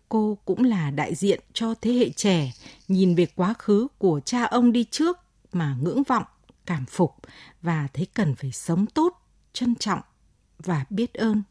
Cô 0.10 0.38
cũng 0.46 0.64
là 0.64 0.92
đại 0.92 1.16
diện 1.16 1.40
cho 1.54 1.74
thế 1.82 1.94
hệ 1.94 2.10
trẻ 2.10 2.52
nhìn 2.88 3.16
về 3.16 3.26
quá 3.36 3.54
khứ 3.60 3.88
của 3.98 4.20
cha 4.26 4.44
ông 4.44 4.72
đi 4.72 4.86
trước 4.92 5.18
mà 5.54 5.76
ngưỡng 5.82 6.04
vọng, 6.04 6.26
cảm 6.66 6.86
phục 6.86 7.16
và 7.62 7.88
thấy 7.94 8.08
cần 8.14 8.36
phải 8.36 8.52
sống 8.52 8.86
tốt, 8.86 9.22
trân 9.54 9.76
trọng 9.76 10.02
và 10.60 10.86
biết 10.90 11.14
ơn. 11.14 11.44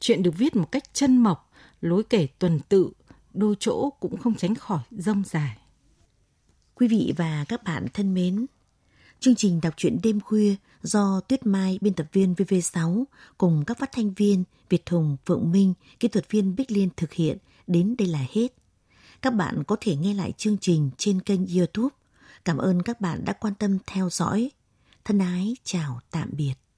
Chuyện 0.00 0.22
được 0.22 0.34
viết 0.36 0.56
một 0.56 0.72
cách 0.72 0.94
chân 0.94 1.18
mộc, 1.18 1.50
lối 1.80 2.02
kể 2.02 2.26
tuần 2.38 2.60
tự, 2.68 2.90
đôi 3.34 3.54
chỗ 3.60 3.90
cũng 4.00 4.16
không 4.16 4.34
tránh 4.34 4.54
khỏi 4.54 4.80
rông 4.90 5.22
dài. 5.26 5.58
Quý 6.74 6.88
vị 6.88 7.14
và 7.16 7.44
các 7.48 7.64
bạn 7.64 7.86
thân 7.94 8.14
mến, 8.14 8.46
chương 9.20 9.34
trình 9.34 9.60
đọc 9.60 9.74
truyện 9.76 9.98
đêm 10.02 10.20
khuya 10.20 10.54
do 10.82 11.20
Tuyết 11.20 11.46
Mai, 11.46 11.78
biên 11.80 11.94
tập 11.94 12.06
viên 12.12 12.34
VV6 12.34 13.04
cùng 13.38 13.64
các 13.66 13.78
phát 13.78 13.92
thanh 13.92 14.14
viên 14.14 14.44
Việt 14.68 14.90
Hùng, 14.90 15.16
Phượng 15.26 15.52
Minh, 15.52 15.74
kỹ 16.00 16.08
thuật 16.08 16.30
viên 16.30 16.56
Bích 16.56 16.70
Liên 16.70 16.88
thực 16.96 17.12
hiện 17.12 17.38
đến 17.66 17.94
đây 17.98 18.08
là 18.08 18.26
hết. 18.32 18.48
Các 19.22 19.34
bạn 19.34 19.64
có 19.66 19.76
thể 19.80 19.96
nghe 19.96 20.14
lại 20.14 20.32
chương 20.36 20.58
trình 20.58 20.90
trên 20.96 21.20
kênh 21.20 21.40
YouTube. 21.46 21.94
Cảm 22.44 22.58
ơn 22.58 22.82
các 22.82 23.00
bạn 23.00 23.24
đã 23.24 23.32
quan 23.32 23.54
tâm 23.54 23.78
theo 23.86 24.10
dõi. 24.10 24.50
Thân 25.04 25.18
ái, 25.18 25.56
chào 25.64 26.00
tạm 26.10 26.30
biệt. 26.32 26.54